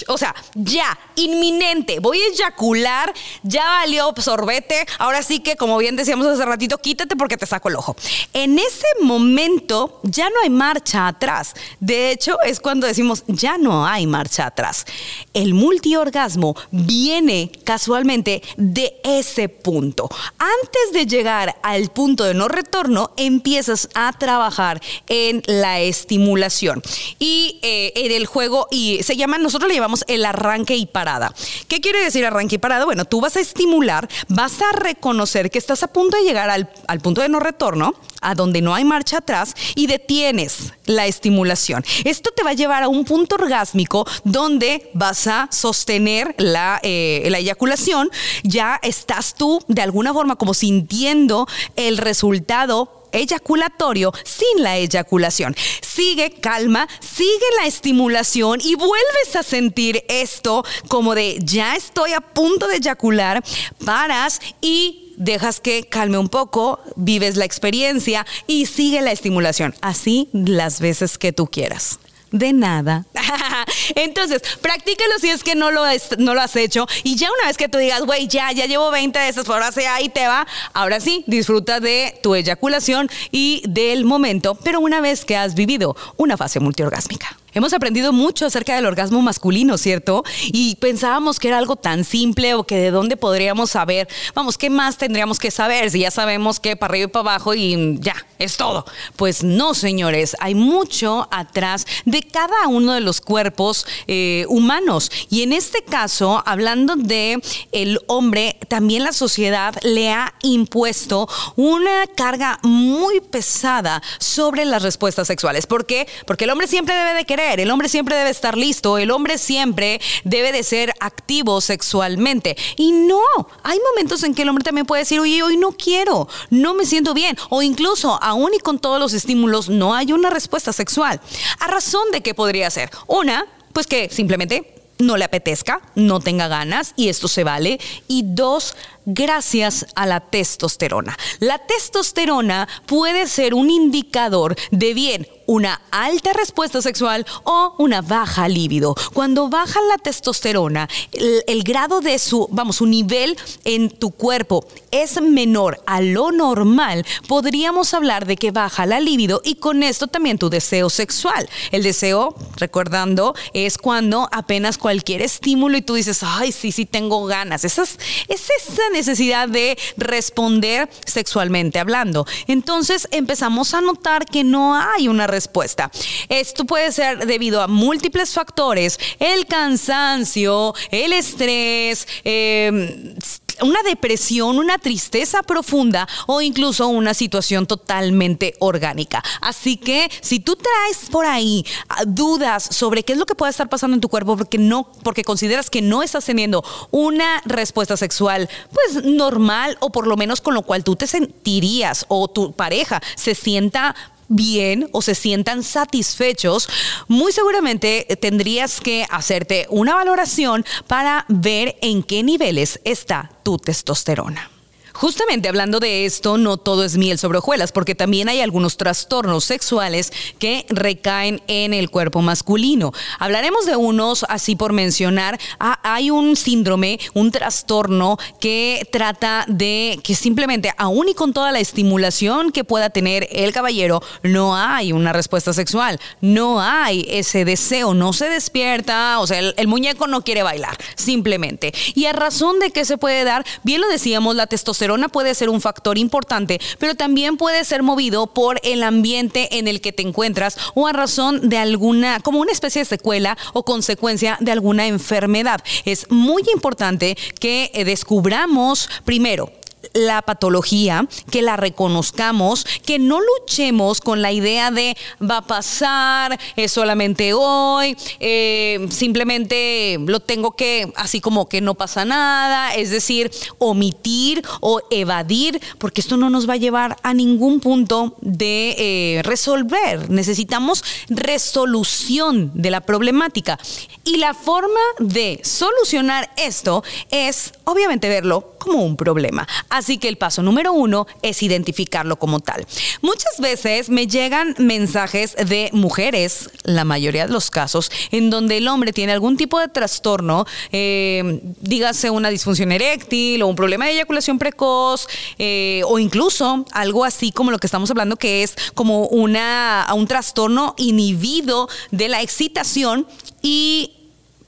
o 0.07 0.17
sea, 0.17 0.35
ya, 0.53 0.97
inminente, 1.15 1.99
voy 1.99 2.19
a 2.19 2.27
eyacular, 2.27 3.13
ya 3.43 3.65
valió 3.65 4.13
sorbete, 4.17 4.85
ahora 4.99 5.23
sí 5.23 5.39
que, 5.39 5.55
como 5.55 5.77
bien 5.77 5.95
decíamos 5.95 6.27
hace 6.27 6.45
ratito, 6.45 6.77
quítate 6.77 7.15
porque 7.15 7.37
te 7.37 7.45
saco 7.45 7.69
el 7.69 7.75
ojo. 7.75 7.95
En 8.33 8.57
ese 8.59 8.87
momento 9.01 9.99
ya 10.03 10.29
no 10.29 10.35
hay 10.43 10.49
marcha 10.49 11.07
atrás. 11.07 11.53
De 11.79 12.11
hecho, 12.11 12.41
es 12.41 12.59
cuando 12.59 12.87
decimos, 12.87 13.23
ya 13.27 13.57
no 13.57 13.85
hay 13.85 14.07
marcha 14.07 14.47
atrás. 14.47 14.85
El 15.33 15.53
multiorgasmo 15.53 16.55
viene 16.71 17.51
casualmente 17.63 18.41
de 18.57 18.99
ese 19.03 19.49
punto. 19.49 20.09
Antes 20.37 20.93
de 20.93 21.05
llegar 21.05 21.57
al 21.63 21.89
punto 21.89 22.23
de 22.23 22.33
no 22.33 22.47
retorno, 22.47 23.11
empiezas 23.17 23.89
a 23.93 24.11
trabajar 24.13 24.81
en 25.07 25.41
la 25.45 25.79
estimulación 25.81 26.81
y 27.19 27.59
eh, 27.61 27.93
en 27.95 28.11
el 28.11 28.25
juego, 28.25 28.67
y 28.71 29.03
se 29.03 29.15
llama, 29.15 29.37
nosotros 29.37 29.69
le 29.69 29.74
llevamos 29.75 30.03
el 30.07 30.25
arranque 30.25 30.75
y 30.75 30.85
parada. 30.85 31.33
¿Qué 31.67 31.81
quiere 31.81 32.03
decir 32.03 32.25
arranque 32.25 32.55
y 32.55 32.59
parada? 32.59 32.85
Bueno, 32.85 33.05
tú 33.05 33.21
vas 33.21 33.35
a 33.35 33.39
estimular, 33.39 34.07
vas 34.27 34.61
a 34.61 34.71
reconocer 34.75 35.51
que 35.51 35.59
estás 35.59 35.83
a 35.83 35.87
punto 35.87 36.17
de 36.17 36.23
llegar 36.23 36.49
al, 36.49 36.69
al 36.87 36.99
punto 36.99 37.21
de 37.21 37.29
no 37.29 37.39
retorno, 37.39 37.93
a 38.21 38.33
donde 38.33 38.61
no 38.61 38.73
hay 38.73 38.83
marcha 38.83 39.17
atrás 39.17 39.53
y 39.75 39.87
detienes 39.87 40.73
la 40.85 41.05
estimulación. 41.05 41.85
Esto 42.03 42.31
te 42.35 42.43
va 42.43 42.51
a 42.51 42.53
llevar 42.53 42.83
a 42.83 42.87
un 42.87 43.05
punto 43.05 43.35
orgásmico 43.35 44.07
donde 44.23 44.89
vas 44.93 45.27
a 45.27 45.47
sostener 45.51 46.33
la, 46.37 46.79
eh, 46.81 47.27
la 47.29 47.39
eyaculación. 47.39 48.09
Ya 48.43 48.79
estás 48.81 49.35
tú 49.35 49.61
de 49.67 49.81
alguna 49.81 50.13
forma 50.13 50.35
como 50.37 50.53
sintiendo 50.53 51.47
el 51.75 51.97
resultado 51.97 53.04
eyaculatorio 53.15 54.11
sin 54.23 54.63
la 54.63 54.77
eyaculación. 54.77 55.55
Sigue 55.81 56.31
calma, 56.41 56.87
sigue 56.99 57.45
la 57.57 57.67
estimulación 57.67 58.59
y 58.63 58.75
vuelves 58.75 59.35
a 59.35 59.43
sentir 59.43 60.03
esto 60.07 60.63
como 60.87 61.15
de 61.15 61.39
ya 61.41 61.75
estoy 61.75 62.13
a 62.13 62.21
punto 62.21 62.67
de 62.67 62.77
eyacular, 62.77 63.43
paras 63.85 64.39
y 64.61 65.13
dejas 65.17 65.59
que 65.59 65.85
calme 65.85 66.17
un 66.17 66.29
poco, 66.29 66.79
vives 66.95 67.37
la 67.37 67.45
experiencia 67.45 68.25
y 68.47 68.65
sigue 68.65 69.01
la 69.01 69.11
estimulación. 69.11 69.73
Así 69.81 70.29
las 70.33 70.79
veces 70.79 71.17
que 71.17 71.31
tú 71.31 71.47
quieras. 71.47 71.99
De 72.35 72.51
nada. 72.51 73.05
Entonces, 73.95 74.41
practícalo 74.59 75.13
si 75.21 75.29
es 75.29 75.41
que 75.41 75.55
no 75.55 75.71
lo, 75.71 75.85
no 76.17 76.33
lo 76.33 76.41
has 76.41 76.53
hecho. 76.57 76.85
Y 77.03 77.15
ya 77.15 77.29
una 77.31 77.47
vez 77.47 77.55
que 77.55 77.69
tú 77.69 77.77
digas, 77.77 78.01
güey, 78.01 78.27
ya, 78.27 78.51
ya 78.51 78.65
llevo 78.65 78.91
20 78.91 79.17
de 79.17 79.29
esas, 79.29 79.47
ahora 79.47 79.71
sea 79.71 79.95
ahí 79.95 80.09
te 80.09 80.27
va. 80.27 80.45
Ahora 80.73 80.99
sí, 80.99 81.23
disfruta 81.27 81.79
de 81.79 82.19
tu 82.21 82.35
eyaculación 82.35 83.09
y 83.31 83.63
del 83.69 84.03
momento, 84.03 84.55
pero 84.55 84.81
una 84.81 84.99
vez 84.99 85.23
que 85.23 85.37
has 85.37 85.55
vivido 85.55 85.95
una 86.17 86.35
fase 86.35 86.59
multiorgásmica. 86.59 87.37
Hemos 87.55 87.71
aprendido 87.71 88.11
mucho 88.11 88.45
acerca 88.45 88.75
del 88.75 88.85
orgasmo 88.85 89.21
masculino, 89.21 89.77
¿cierto? 89.77 90.25
Y 90.47 90.75
pensábamos 90.75 91.39
que 91.39 91.47
era 91.47 91.57
algo 91.57 91.77
tan 91.77 92.03
simple 92.03 92.53
o 92.53 92.65
que 92.65 92.75
de 92.75 92.91
dónde 92.91 93.15
podríamos 93.15 93.71
saber. 93.71 94.09
Vamos, 94.33 94.57
¿qué 94.57 94.69
más 94.69 94.97
tendríamos 94.97 95.39
que 95.39 95.51
saber 95.51 95.89
si 95.89 95.99
ya 95.99 96.11
sabemos 96.11 96.59
que 96.59 96.75
para 96.75 96.91
arriba 96.91 97.05
y 97.05 97.11
para 97.13 97.21
abajo 97.21 97.53
y 97.53 97.97
ya, 98.01 98.13
es 98.39 98.57
todo? 98.57 98.83
Pues 99.15 99.41
no, 99.41 99.73
señores, 99.73 100.35
hay 100.41 100.53
mucho 100.53 101.29
atrás 101.31 101.87
de 102.03 102.23
cada 102.23 102.67
uno 102.67 102.91
de 102.91 102.99
los 102.99 103.21
cuerpos 103.21 103.87
eh, 104.07 104.45
humanos. 104.49 105.09
Y 105.29 105.43
en 105.43 105.53
este 105.53 105.81
caso, 105.81 106.43
hablando 106.45 106.97
de 106.97 107.41
el 107.71 108.01
hombre, 108.07 108.57
también 108.67 109.05
la 109.05 109.13
sociedad 109.13 109.73
le 109.81 110.11
ha 110.11 110.33
impuesto 110.41 111.29
una 111.55 112.05
carga 112.17 112.59
muy 112.63 113.21
pesada 113.21 114.03
sobre 114.19 114.65
las 114.65 114.83
respuestas 114.83 115.25
sexuales. 115.27 115.67
¿Por 115.67 115.85
qué? 115.85 116.05
Porque 116.27 116.43
el 116.43 116.49
hombre 116.49 116.67
siempre 116.67 116.93
debe 116.93 117.13
de 117.13 117.23
querer 117.23 117.44
el 117.53 117.71
hombre 117.71 117.89
siempre 117.89 118.15
debe 118.15 118.29
estar 118.29 118.57
listo, 118.57 118.97
el 118.97 119.11
hombre 119.11 119.37
siempre 119.37 120.01
debe 120.23 120.51
de 120.51 120.63
ser 120.63 120.93
activo 120.99 121.61
sexualmente. 121.61 122.57
Y 122.75 122.91
no, 122.91 123.21
hay 123.63 123.79
momentos 123.91 124.23
en 124.23 124.33
que 124.33 124.41
el 124.41 124.49
hombre 124.49 124.63
también 124.63 124.85
puede 124.85 125.03
decir, 125.03 125.19
oye, 125.19 125.41
hoy 125.43 125.57
no 125.57 125.71
quiero, 125.71 126.27
no 126.49 126.73
me 126.73 126.85
siento 126.85 127.13
bien. 127.13 127.37
O 127.49 127.61
incluso, 127.61 128.21
aún 128.21 128.53
y 128.53 128.59
con 128.59 128.79
todos 128.79 128.99
los 128.99 129.13
estímulos, 129.13 129.69
no 129.69 129.93
hay 129.93 130.11
una 130.11 130.29
respuesta 130.29 130.73
sexual. 130.73 131.21
¿A 131.59 131.67
razón 131.67 132.11
de 132.11 132.21
qué 132.21 132.33
podría 132.33 132.69
ser? 132.69 132.89
Una, 133.07 133.45
pues 133.73 133.87
que 133.87 134.09
simplemente 134.09 134.75
no 134.99 135.17
le 135.17 135.25
apetezca, 135.25 135.81
no 135.95 136.19
tenga 136.19 136.47
ganas 136.47 136.93
y 136.95 137.09
esto 137.09 137.27
se 137.27 137.43
vale. 137.43 137.79
Y 138.07 138.23
dos, 138.25 138.75
gracias 139.05 139.85
a 139.95 140.05
la 140.05 140.19
testosterona. 140.19 141.17
La 141.39 141.57
testosterona 141.59 142.67
puede 142.85 143.27
ser 143.27 143.53
un 143.53 143.69
indicador 143.69 144.55
de 144.71 144.93
bien 144.93 145.27
una 145.47 145.81
alta 145.91 146.33
respuesta 146.33 146.81
sexual 146.81 147.25
o 147.43 147.75
una 147.77 148.01
baja 148.01 148.47
libido. 148.47 148.95
Cuando 149.13 149.49
baja 149.49 149.79
la 149.89 149.97
testosterona, 149.97 150.89
el, 151.11 151.63
grado 151.63 152.01
de 152.01 152.19
su, 152.19 152.47
vamos, 152.51 152.77
su 152.77 152.85
nivel 152.85 153.37
en 153.63 153.89
tu 153.89 154.11
cuerpo 154.11 154.65
es 154.91 155.21
menor 155.21 155.81
a 155.85 156.01
lo 156.01 156.31
normal, 156.31 157.05
podríamos 157.27 157.93
hablar 157.93 158.25
de 158.25 158.37
que 158.37 158.51
baja 158.51 158.85
la 158.85 158.99
libido 158.99 159.41
y 159.43 159.55
con 159.55 159.83
esto 159.83 160.07
también 160.07 160.37
tu 160.37 160.49
deseo 160.49 160.89
sexual. 160.89 161.49
El 161.71 161.83
deseo, 161.83 162.35
recordando, 162.57 163.35
es 163.53 163.77
cuando 163.77 164.27
apenas 164.31 164.77
cualquier 164.77 165.21
estímulo 165.21 165.77
y 165.77 165.81
tú 165.81 165.95
dices, 165.95 166.21
ay, 166.23 166.51
sí, 166.51 166.71
sí, 166.71 166.85
tengo 166.85 167.25
ganas. 167.25 167.63
es 167.65 167.77
esa 167.77 168.89
necesidad 168.95 169.49
de 169.49 169.77
responder 169.97 170.89
sexualmente 171.05 171.79
hablando. 171.79 172.25
Entonces 172.47 173.07
empezamos 173.11 173.73
a 173.73 173.81
notar 173.81 174.25
que 174.25 174.43
no 174.43 174.75
hay 174.75 175.07
una 175.07 175.27
respuesta. 175.27 175.91
Esto 176.29 176.65
puede 176.65 176.91
ser 176.91 177.25
debido 177.27 177.61
a 177.61 177.67
múltiples 177.67 178.33
factores, 178.33 178.97
el 179.19 179.45
cansancio, 179.47 180.73
el 180.91 181.13
estrés, 181.13 182.07
eh, 182.23 183.15
una 183.61 183.81
depresión, 183.83 184.57
una 184.57 184.77
tristeza 184.77 185.43
profunda 185.43 186.07
o 186.27 186.41
incluso 186.41 186.87
una 186.87 187.13
situación 187.13 187.65
totalmente 187.65 188.55
orgánica. 188.59 189.23
Así 189.41 189.77
que 189.77 190.09
si 190.21 190.39
tú 190.39 190.55
traes 190.55 191.09
por 191.09 191.25
ahí 191.25 191.65
ah, 191.89 192.03
dudas 192.05 192.67
sobre 192.71 193.03
qué 193.03 193.13
es 193.13 193.19
lo 193.19 193.25
que 193.25 193.35
puede 193.35 193.51
estar 193.51 193.69
pasando 193.69 193.95
en 193.95 194.01
tu 194.01 194.09
cuerpo 194.09 194.37
porque 194.37 194.57
no 194.57 194.89
porque 195.03 195.23
consideras 195.23 195.69
que 195.69 195.81
no 195.81 196.03
estás 196.03 196.25
teniendo 196.25 196.63
una 196.91 197.41
respuesta 197.45 197.97
sexual 197.97 198.49
pues 198.71 199.03
normal 199.03 199.77
o 199.79 199.91
por 199.91 200.07
lo 200.07 200.17
menos 200.17 200.41
con 200.41 200.53
lo 200.53 200.63
cual 200.63 200.83
tú 200.83 200.95
te 200.95 201.07
sentirías 201.07 202.05
o 202.07 202.27
tu 202.27 202.53
pareja 202.53 203.01
se 203.15 203.35
sienta 203.35 203.95
bien 204.27 204.89
o 204.91 205.01
se 205.01 205.15
sientan 205.15 205.63
satisfechos, 205.63 206.69
muy 207.07 207.31
seguramente 207.31 208.07
tendrías 208.19 208.79
que 208.81 209.05
hacerte 209.09 209.67
una 209.69 209.95
valoración 209.95 210.65
para 210.87 211.25
ver 211.27 211.77
en 211.81 212.03
qué 212.03 212.23
niveles 212.23 212.79
está 212.83 213.31
tu 213.43 213.57
testosterona. 213.57 214.54
Justamente 214.95 215.49
hablando 215.49 215.81
de 215.81 216.05
esto, 216.05 216.37
no 216.37 216.55
todo 216.55 216.85
es 216.85 216.95
miel 216.95 217.19
sobre 217.19 217.39
hojuelas, 217.39 217.73
porque 217.73 217.95
también 217.95 218.29
hay 218.29 218.39
algunos 218.39 218.77
trastornos 218.77 219.43
sexuales 219.43 220.13
que 220.39 220.65
recaen 220.69 221.41
en 221.47 221.73
el 221.73 221.89
cuerpo 221.89 222.21
masculino. 222.21 222.93
Hablaremos 223.19 223.65
de 223.65 223.75
unos, 223.75 224.25
así 224.29 224.55
por 224.55 224.71
mencionar. 224.71 225.37
Ah, 225.59 225.81
hay 225.83 226.11
un 226.11 226.37
síndrome, 226.37 226.97
un 227.13 227.31
trastorno 227.31 228.17
que 228.39 228.87
trata 228.89 229.43
de 229.49 229.99
que 230.01 230.15
simplemente, 230.15 230.71
aún 230.77 231.09
y 231.09 231.13
con 231.13 231.33
toda 231.33 231.51
la 231.51 231.59
estimulación 231.59 232.53
que 232.53 232.63
pueda 232.63 232.89
tener 232.89 233.27
el 233.33 233.51
caballero, 233.51 234.01
no 234.23 234.55
hay 234.55 234.93
una 234.93 235.11
respuesta 235.11 235.51
sexual, 235.51 235.99
no 236.21 236.61
hay 236.61 237.05
ese 237.09 237.43
deseo, 237.43 237.93
no 237.93 238.13
se 238.13 238.29
despierta, 238.29 239.19
o 239.19 239.27
sea, 239.27 239.39
el, 239.39 239.53
el 239.57 239.67
muñeco 239.67 240.07
no 240.07 240.23
quiere 240.23 240.41
bailar, 240.41 240.77
simplemente. 240.95 241.73
Y 241.95 242.05
a 242.05 242.13
razón 242.13 242.59
de 242.59 242.71
que 242.71 242.85
se 242.85 242.97
puede 242.97 243.25
dar, 243.25 243.45
bien 243.63 243.81
lo 243.81 243.89
decíamos, 243.89 244.37
la 244.37 244.47
testosterona 244.47 244.84
puede 245.09 245.35
ser 245.35 245.49
un 245.49 245.61
factor 245.61 245.97
importante, 245.97 246.59
pero 246.79 246.95
también 246.95 247.37
puede 247.37 247.63
ser 247.63 247.83
movido 247.83 248.27
por 248.27 248.59
el 248.63 248.83
ambiente 248.83 249.57
en 249.57 249.67
el 249.67 249.81
que 249.81 249.91
te 249.91 250.03
encuentras 250.03 250.57
o 250.73 250.87
a 250.87 250.93
razón 250.93 251.49
de 251.49 251.57
alguna, 251.57 252.19
como 252.19 252.39
una 252.39 252.51
especie 252.51 252.81
de 252.81 252.85
secuela 252.85 253.37
o 253.53 253.63
consecuencia 253.63 254.37
de 254.39 254.51
alguna 254.51 254.87
enfermedad. 254.87 255.61
Es 255.85 256.09
muy 256.09 256.43
importante 256.53 257.17
que 257.39 257.71
eh, 257.73 257.85
descubramos 257.85 258.89
primero 259.03 259.51
la 259.93 260.21
patología, 260.21 261.07
que 261.31 261.41
la 261.41 261.57
reconozcamos, 261.57 262.65
que 262.85 262.99
no 262.99 263.19
luchemos 263.19 264.01
con 264.01 264.21
la 264.21 264.31
idea 264.31 264.71
de 264.71 264.97
va 265.21 265.37
a 265.37 265.47
pasar, 265.47 266.39
es 266.55 266.71
solamente 266.71 267.33
hoy, 267.33 267.95
eh, 268.19 268.87
simplemente 268.89 269.97
lo 270.05 270.19
tengo 270.19 270.51
que, 270.51 270.91
así 270.95 271.21
como 271.21 271.47
que 271.47 271.61
no 271.61 271.75
pasa 271.75 272.05
nada, 272.05 272.73
es 272.75 272.89
decir, 272.89 273.31
omitir 273.57 274.43
o 274.61 274.81
evadir, 274.89 275.61
porque 275.77 276.01
esto 276.01 276.17
no 276.17 276.29
nos 276.29 276.49
va 276.49 276.53
a 276.53 276.57
llevar 276.57 276.97
a 277.03 277.13
ningún 277.13 277.59
punto 277.59 278.15
de 278.21 278.75
eh, 278.77 279.21
resolver. 279.23 280.09
Necesitamos 280.09 280.83
resolución 281.09 282.51
de 282.53 282.71
la 282.71 282.81
problemática. 282.81 283.59
Y 284.03 284.17
la 284.17 284.33
forma 284.33 284.79
de 284.99 285.39
solucionar 285.43 286.31
esto 286.37 286.83
es, 287.11 287.53
obviamente, 287.63 288.09
verlo 288.09 288.54
como 288.65 288.83
un 288.83 288.97
problema. 288.97 289.47
Así 289.69 289.97
que 289.97 290.07
el 290.07 290.17
paso 290.17 290.41
número 290.41 290.73
uno 290.73 291.07
es 291.21 291.43
identificarlo 291.43 292.17
como 292.17 292.39
tal. 292.39 292.65
Muchas 293.01 293.39
veces 293.39 293.89
me 293.89 294.07
llegan 294.07 294.55
mensajes 294.57 295.35
de 295.35 295.69
mujeres, 295.71 296.49
la 296.63 296.83
mayoría 296.83 297.27
de 297.27 297.33
los 297.33 297.51
casos, 297.51 297.91
en 298.11 298.29
donde 298.29 298.57
el 298.57 298.67
hombre 298.67 298.91
tiene 298.91 299.13
algún 299.13 299.37
tipo 299.37 299.59
de 299.59 299.67
trastorno, 299.67 300.45
eh, 300.71 301.39
dígase 301.61 302.09
una 302.09 302.29
disfunción 302.29 302.71
eréctil 302.71 303.43
o 303.43 303.47
un 303.47 303.55
problema 303.55 303.85
de 303.85 303.91
eyaculación 303.91 304.39
precoz, 304.39 305.07
eh, 305.37 305.81
o 305.85 305.99
incluso 305.99 306.65
algo 306.71 307.05
así 307.05 307.31
como 307.31 307.51
lo 307.51 307.59
que 307.59 307.67
estamos 307.67 307.89
hablando, 307.91 308.15
que 308.15 308.43
es 308.43 308.55
como 308.73 309.05
una, 309.07 309.87
un 309.93 310.07
trastorno 310.07 310.73
inhibido 310.77 311.69
de 311.91 312.09
la 312.09 312.21
excitación 312.21 313.07
y 313.41 313.91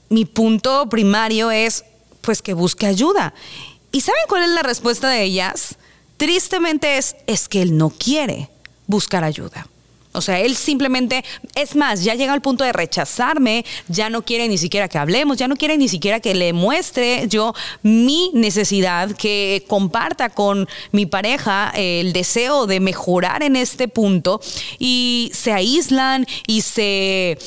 mi 0.08 0.24
punto 0.24 0.88
primario 0.88 1.50
es 1.50 1.84
pues 2.20 2.42
que 2.42 2.52
busque 2.52 2.86
ayuda. 2.86 3.32
¿Y 3.92 4.00
saben 4.00 4.22
cuál 4.28 4.44
es 4.44 4.50
la 4.50 4.62
respuesta 4.62 5.08
de 5.08 5.22
ellas? 5.22 5.76
Tristemente 6.16 6.98
es, 6.98 7.16
es 7.26 7.48
que 7.48 7.62
él 7.62 7.76
no 7.76 7.90
quiere 7.90 8.50
buscar 8.86 9.24
ayuda. 9.24 9.66
O 10.12 10.20
sea, 10.20 10.40
él 10.40 10.56
simplemente, 10.56 11.24
es 11.54 11.76
más, 11.76 12.02
ya 12.02 12.14
llega 12.14 12.32
al 12.32 12.40
punto 12.40 12.64
de 12.64 12.72
rechazarme, 12.72 13.64
ya 13.88 14.08
no 14.10 14.22
quiere 14.22 14.48
ni 14.48 14.58
siquiera 14.58 14.88
que 14.88 14.98
hablemos, 14.98 15.36
ya 15.36 15.48
no 15.48 15.56
quiere 15.56 15.76
ni 15.76 15.88
siquiera 15.88 16.18
que 16.18 16.34
le 16.34 16.52
muestre 16.52 17.26
yo 17.28 17.54
mi 17.82 18.30
necesidad, 18.34 19.12
que 19.12 19.64
comparta 19.68 20.30
con 20.30 20.66
mi 20.92 21.06
pareja 21.06 21.72
el 21.76 22.12
deseo 22.12 22.66
de 22.66 22.80
mejorar 22.80 23.42
en 23.42 23.54
este 23.54 23.86
punto 23.86 24.40
y 24.78 25.30
se 25.34 25.52
aíslan 25.52 26.26
y 26.46 26.62
se 26.62 27.38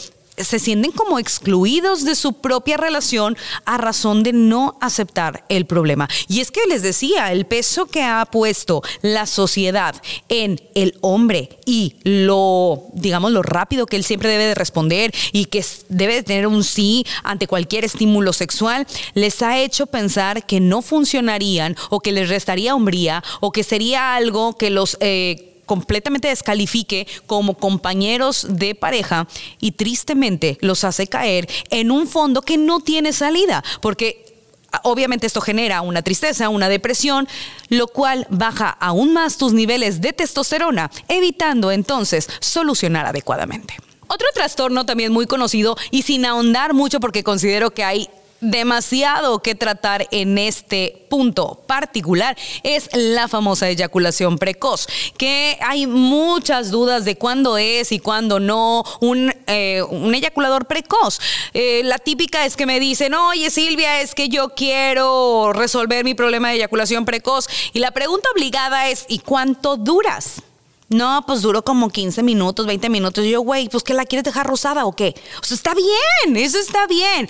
se 0.44 0.60
sienten 0.60 0.92
como 0.92 1.20
excluidos 1.20 2.04
de 2.04 2.16
su 2.16 2.34
propia 2.34 2.78
relación 2.78 3.38
a 3.66 3.78
razón 3.78 4.24
de 4.24 4.34
no 4.34 4.78
aceptar 4.82 5.46
el 5.50 5.66
problema. 5.66 6.08
Y 6.28 6.40
es 6.40 6.52
que 6.52 6.62
les 6.68 6.82
decía, 6.82 7.32
el 7.32 7.46
peso 7.46 7.86
que 7.86 8.04
ha 8.04 8.26
puesto 8.26 8.82
la 9.02 9.26
sociedad 9.26 9.96
en 10.30 10.62
el 10.76 10.98
hombre 11.02 11.60
y 11.66 11.96
lo, 12.04 12.86
digamos, 12.94 13.32
lo 13.32 13.42
rápido 13.42 13.86
que 13.86 13.96
él 13.96 14.04
siempre 14.04 14.30
debe 14.30 14.46
de 14.46 14.56
responder 14.56 15.14
y 15.32 15.46
que 15.46 15.66
debe 15.90 16.16
de 16.16 16.24
tener 16.24 16.48
un 16.48 16.64
sí 16.64 17.06
ante 17.24 17.48
cualquier 17.48 17.86
estímulo 17.86 18.34
sexual, 18.34 18.88
les 19.14 19.42
ha 19.42 19.60
hecho 19.60 19.88
pensar 19.88 20.46
que 20.46 20.60
no 20.60 20.82
funcionarían 20.82 21.76
o 21.90 22.00
que 22.00 22.12
les 22.12 22.30
restaría 22.30 22.76
hombría 22.76 23.24
o 23.40 23.52
que 23.52 23.64
sería 23.64 24.16
algo 24.16 24.58
que 24.58 24.70
los... 24.70 24.98
Eh, 25.00 25.51
completamente 25.72 26.28
descalifique 26.28 27.08
como 27.28 27.54
compañeros 27.54 28.46
de 28.50 28.76
pareja 28.76 29.26
y 29.62 29.72
tristemente 29.72 30.58
los 30.60 30.84
hace 30.84 31.08
caer 31.08 31.48
en 31.70 31.92
un 31.92 32.10
fondo 32.10 32.42
que 32.42 32.58
no 32.58 32.82
tiene 32.82 33.14
salida, 33.14 33.64
porque 33.80 34.36
obviamente 34.84 35.28
esto 35.28 35.40
genera 35.40 35.80
una 35.80 36.02
tristeza, 36.02 36.50
una 36.50 36.68
depresión, 36.68 37.26
lo 37.70 37.88
cual 37.88 38.28
baja 38.30 38.70
aún 38.82 39.14
más 39.14 39.38
tus 39.38 39.54
niveles 39.54 40.02
de 40.02 40.12
testosterona, 40.12 40.92
evitando 41.08 41.72
entonces 41.72 42.28
solucionar 42.42 43.06
adecuadamente. 43.06 43.78
Otro 44.10 44.28
trastorno 44.34 44.86
también 44.86 45.14
muy 45.14 45.26
conocido 45.26 45.78
y 45.90 46.02
sin 46.02 46.26
ahondar 46.26 46.74
mucho 46.74 47.00
porque 47.00 47.24
considero 47.24 47.72
que 47.72 47.86
hay 47.86 48.10
demasiado 48.42 49.40
que 49.40 49.56
tratar 49.56 50.08
en 50.12 50.38
este 50.38 51.06
punto 51.10 51.64
particular 51.68 52.38
es 52.64 52.90
la 52.94 53.28
famosa 53.28 53.70
eyaculación 53.70 54.38
precoz, 54.38 54.88
que 55.18 55.58
hay 55.62 55.88
muchas 55.88 56.72
dudas 56.72 57.06
de 57.06 57.16
cuándo 57.16 57.58
es 57.58 57.92
y 57.92 58.00
cuándo 58.00 58.40
no 58.40 58.84
un, 59.00 59.34
eh, 59.48 59.84
eyaculador 60.14 60.66
precoz. 60.66 61.20
Eh, 61.54 61.82
la 61.86 61.98
típica 61.98 62.46
es 62.46 62.56
que 62.56 62.66
me 62.66 62.80
dicen, 62.80 63.14
oye 63.14 63.50
Silvia, 63.50 64.02
es 64.02 64.16
que 64.16 64.30
yo 64.30 64.50
quiero 64.50 65.54
resolver 65.54 66.04
mi 66.04 66.16
problema 66.16 66.50
de 66.50 66.56
eyaculación 66.56 67.06
precoz. 67.06 67.48
Y 67.74 67.80
la 67.80 67.92
pregunta 67.92 68.30
obligada 68.34 68.90
es, 68.90 69.06
¿y 69.08 69.20
cuánto 69.20 69.78
duras? 69.78 70.44
No, 70.92 71.24
pues 71.26 71.42
duró 71.42 71.64
como 71.64 71.90
15 71.90 72.22
minutos, 72.22 72.66
20 72.66 72.90
minutos. 72.90 73.24
Y 73.24 73.32
yo, 73.32 73.40
güey, 73.40 73.70
pues 73.70 73.82
que 73.82 73.94
la 73.94 74.06
quieres 74.06 74.26
dejar 74.26 74.46
rosada 74.46 74.86
o 74.86 74.94
qué? 74.94 75.16
O 75.42 75.46
sea, 75.46 75.56
está 75.56 75.74
bien, 75.74 76.36
eso 76.36 76.60
está 76.60 76.86
bien. 76.86 77.30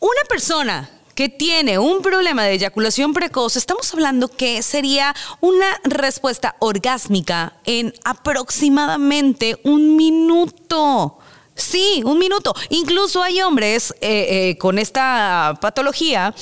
Una 0.00 0.22
persona 0.30 0.88
que 1.14 1.28
tiene 1.28 1.78
un 1.78 2.00
problema 2.00 2.44
de 2.44 2.52
eyaculación 2.52 3.12
precoz, 3.12 3.56
estamos 3.56 3.92
hablando 3.92 4.28
que 4.28 4.62
sería 4.62 5.14
una 5.40 5.66
respuesta 5.84 6.56
orgásmica 6.58 7.52
en 7.66 7.92
aproximadamente 8.02 9.60
un 9.62 9.96
minuto. 9.96 11.18
Sí, 11.56 12.02
un 12.04 12.18
minuto. 12.18 12.54
Incluso 12.68 13.22
hay 13.22 13.40
hombres 13.40 13.94
eh, 14.02 14.50
eh, 14.50 14.58
con 14.58 14.78
esta 14.78 15.58
patología 15.60 16.34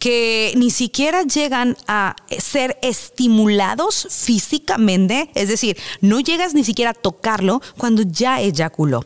que 0.00 0.52
ni 0.56 0.70
siquiera 0.70 1.22
llegan 1.22 1.76
a 1.86 2.16
ser 2.38 2.76
estimulados 2.82 4.08
físicamente, 4.10 5.30
es 5.34 5.48
decir, 5.48 5.76
no 6.00 6.18
llegas 6.18 6.52
ni 6.52 6.64
siquiera 6.64 6.90
a 6.90 6.94
tocarlo 6.94 7.62
cuando 7.78 8.02
ya 8.02 8.40
eyaculó. 8.40 9.04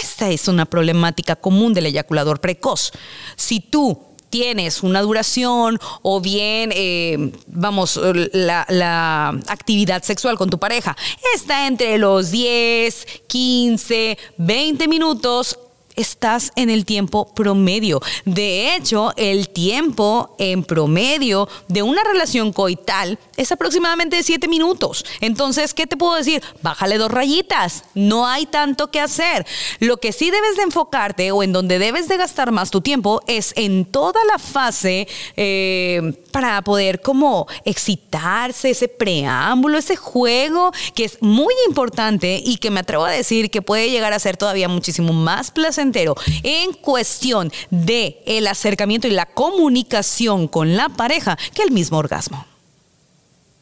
Esta 0.00 0.30
es 0.30 0.46
una 0.46 0.66
problemática 0.66 1.34
común 1.34 1.74
del 1.74 1.86
eyaculador 1.86 2.40
precoz. 2.40 2.92
Si 3.36 3.58
tú 3.58 4.11
tienes 4.32 4.82
una 4.82 5.02
duración 5.02 5.78
o 6.00 6.22
bien, 6.22 6.70
eh, 6.74 7.32
vamos, 7.48 8.00
la, 8.32 8.64
la, 8.70 9.28
actividad 9.46 10.02
sexual 10.02 10.38
con 10.38 10.48
tu 10.48 10.58
pareja 10.58 10.96
está 11.34 11.66
entre 11.66 11.98
los 11.98 12.30
10, 12.30 13.06
15, 13.26 14.18
20 14.38 14.88
minutos 14.88 15.58
estás 15.96 16.52
en 16.56 16.70
el 16.70 16.84
tiempo 16.84 17.32
promedio. 17.34 18.00
De 18.24 18.74
hecho, 18.74 19.12
el 19.16 19.48
tiempo 19.48 20.34
en 20.38 20.64
promedio 20.64 21.48
de 21.68 21.82
una 21.82 22.02
relación 22.04 22.52
coital 22.52 23.18
es 23.36 23.52
aproximadamente 23.52 24.16
de 24.16 24.22
7 24.22 24.48
minutos. 24.48 25.04
Entonces, 25.20 25.74
¿qué 25.74 25.86
te 25.86 25.96
puedo 25.96 26.14
decir? 26.14 26.42
Bájale 26.62 26.98
dos 26.98 27.10
rayitas. 27.10 27.84
No 27.94 28.26
hay 28.26 28.46
tanto 28.46 28.90
que 28.90 29.00
hacer. 29.00 29.46
Lo 29.80 29.98
que 29.98 30.12
sí 30.12 30.30
debes 30.30 30.56
de 30.56 30.62
enfocarte 30.62 31.32
o 31.32 31.42
en 31.42 31.52
donde 31.52 31.78
debes 31.78 32.08
de 32.08 32.16
gastar 32.16 32.52
más 32.52 32.70
tu 32.70 32.80
tiempo 32.80 33.20
es 33.26 33.52
en 33.56 33.84
toda 33.84 34.20
la 34.24 34.38
fase 34.38 35.08
eh, 35.36 36.14
para 36.30 36.62
poder 36.62 37.00
como 37.00 37.46
excitarse, 37.64 38.70
ese 38.70 38.88
preámbulo, 38.88 39.78
ese 39.78 39.96
juego 39.96 40.72
que 40.94 41.04
es 41.04 41.18
muy 41.20 41.54
importante 41.68 42.40
y 42.44 42.56
que 42.56 42.70
me 42.70 42.80
atrevo 42.80 43.04
a 43.04 43.10
decir 43.10 43.50
que 43.50 43.62
puede 43.62 43.90
llegar 43.90 44.12
a 44.12 44.18
ser 44.18 44.36
todavía 44.36 44.68
muchísimo 44.68 45.12
más 45.12 45.50
placentero 45.50 45.81
entero 45.82 46.14
en 46.42 46.72
cuestión 46.72 47.52
de 47.70 48.22
el 48.26 48.46
acercamiento 48.46 49.08
y 49.08 49.10
la 49.10 49.26
comunicación 49.26 50.48
con 50.48 50.76
la 50.76 50.88
pareja 50.88 51.36
que 51.54 51.62
el 51.62 51.70
mismo 51.70 51.98
orgasmo. 51.98 52.51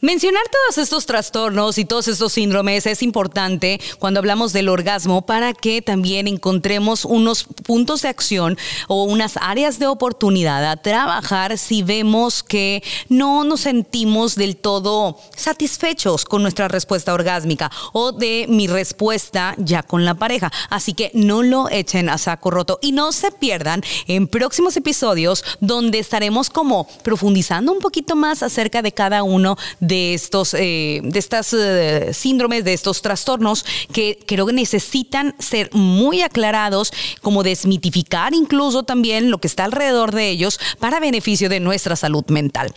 Mencionar 0.03 0.43
todos 0.51 0.79
estos 0.79 1.05
trastornos 1.05 1.77
y 1.77 1.85
todos 1.85 2.09
estos 2.09 2.33
síndromes 2.33 2.87
es 2.87 3.03
importante 3.03 3.79
cuando 3.99 4.19
hablamos 4.19 4.55
del 4.55 4.71
orgasmo 4.71 5.27
para 5.27 5.53
que 5.53 5.83
también 5.83 6.27
encontremos 6.27 7.05
unos 7.05 7.45
puntos 7.45 8.01
de 8.01 8.09
acción 8.09 8.57
o 8.89 9.05
unas 9.05 9.37
áreas 9.37 9.79
de 9.79 9.89
oportunidad 9.89 10.65
a 10.65 10.79
trabajar 10.79 11.59
si 11.59 11.83
vemos 11.83 12.43
que 12.43 12.83
no 13.11 13.45
nos 13.45 13.61
sentimos 13.61 14.37
del 14.37 14.57
todo 14.57 15.19
satisfechos 15.37 16.25
con 16.25 16.41
nuestra 16.41 16.69
respuesta 16.69 17.13
orgásmica 17.13 17.71
o 17.93 18.13
de 18.13 18.47
mi 18.49 18.69
respuesta 18.69 19.55
ya 19.59 19.83
con 19.83 20.07
la 20.07 20.15
pareja. 20.15 20.51
Así 20.71 20.95
que 20.95 21.11
no 21.13 21.43
lo 21.43 21.69
echen 21.69 22.09
a 22.09 22.17
saco 22.17 22.51
roto 22.51 22.79
y 22.81 22.93
no 22.93 23.13
se 23.13 23.33
pierdan 23.33 23.83
en 24.07 24.29
próximos 24.29 24.79
episodios 24.79 25.45
donde 25.61 25.99
estaremos 25.99 26.49
como 26.49 26.89
profundizando 27.03 27.71
un 27.71 27.81
poquito 27.81 28.17
más 28.17 28.43
acerca 28.43 28.81
de 28.81 28.93
cada 28.93 29.25
uno 29.25 29.59
de 29.79 29.90
de 29.91 30.15
estos, 30.15 30.55
eh, 30.55 31.01
de 31.03 31.19
estas 31.19 31.53
eh, 31.53 32.11
síndromes, 32.15 32.65
de 32.65 32.73
estos 32.73 33.03
trastornos 33.03 33.67
que 33.93 34.21
creo 34.25 34.47
que 34.47 34.53
necesitan 34.53 35.35
ser 35.41 35.69
muy 35.73 36.23
aclarados, 36.23 36.93
como 37.21 37.43
desmitificar 37.43 38.33
incluso 38.33 38.85
también 38.85 39.33
lo 39.33 39.39
que 39.39 39.49
está 39.49 39.65
alrededor 39.65 40.13
de 40.13 40.31
ellos 40.31 40.61
para 40.79 41.01
beneficio 41.01 41.49
de 41.49 41.59
nuestra 41.59 41.97
salud 41.97 42.25
mental. 42.29 42.73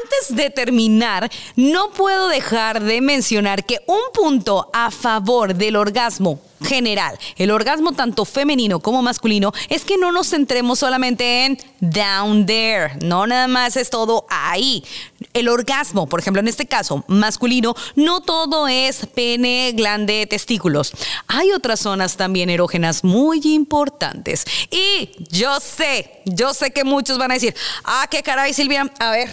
Antes 0.00 0.36
de 0.36 0.50
terminar, 0.50 1.28
no 1.56 1.90
puedo 1.90 2.28
dejar 2.28 2.80
de 2.84 3.00
mencionar 3.00 3.64
que 3.64 3.80
un 3.88 4.12
punto 4.14 4.70
a 4.72 4.92
favor 4.92 5.56
del 5.56 5.74
orgasmo 5.74 6.40
general, 6.62 7.18
el 7.36 7.50
orgasmo 7.50 7.92
tanto 7.92 8.24
femenino 8.24 8.80
como 8.80 9.02
masculino, 9.02 9.52
es 9.68 9.84
que 9.84 9.96
no 9.96 10.12
nos 10.12 10.30
centremos 10.30 10.78
solamente 10.78 11.44
en 11.44 11.58
down 11.80 12.46
there, 12.46 12.92
no 13.02 13.26
nada 13.26 13.46
más 13.48 13.76
es 13.76 13.90
todo 13.90 14.26
ahí. 14.28 14.84
El 15.32 15.48
orgasmo, 15.48 16.08
por 16.08 16.20
ejemplo, 16.20 16.40
en 16.40 16.48
este 16.48 16.66
caso 16.66 17.04
masculino, 17.08 17.74
no 17.96 18.20
todo 18.20 18.68
es 18.68 19.06
pene, 19.14 19.72
glande, 19.74 20.26
testículos. 20.26 20.92
Hay 21.26 21.52
otras 21.52 21.80
zonas 21.80 22.16
también 22.16 22.50
erógenas 22.50 23.04
muy 23.04 23.40
importantes. 23.44 24.44
Y 24.70 25.10
yo 25.30 25.58
sé, 25.60 26.22
yo 26.24 26.54
sé 26.54 26.70
que 26.70 26.84
muchos 26.84 27.18
van 27.18 27.30
a 27.30 27.34
decir, 27.34 27.54
ah, 27.84 28.06
qué 28.10 28.22
caray, 28.22 28.52
Silvia, 28.52 28.90
a 28.98 29.10
ver, 29.10 29.30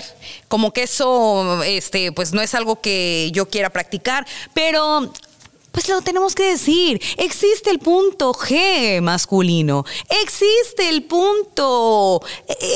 como 0.47 0.71
que 0.71 0.83
eso, 0.83 1.63
este, 1.63 2.11
pues 2.11 2.33
no 2.33 2.41
es 2.41 2.55
algo 2.55 2.81
que 2.81 3.29
yo 3.33 3.49
quiera 3.49 3.69
practicar, 3.69 4.25
pero 4.53 5.11
pues 5.71 5.87
lo 5.87 6.01
tenemos 6.01 6.35
que 6.35 6.43
decir. 6.43 7.01
Existe 7.17 7.69
el 7.69 7.79
punto 7.79 8.33
G 8.33 9.01
masculino. 9.01 9.85
Existe 10.21 10.89
el 10.89 11.03
punto 11.03 12.21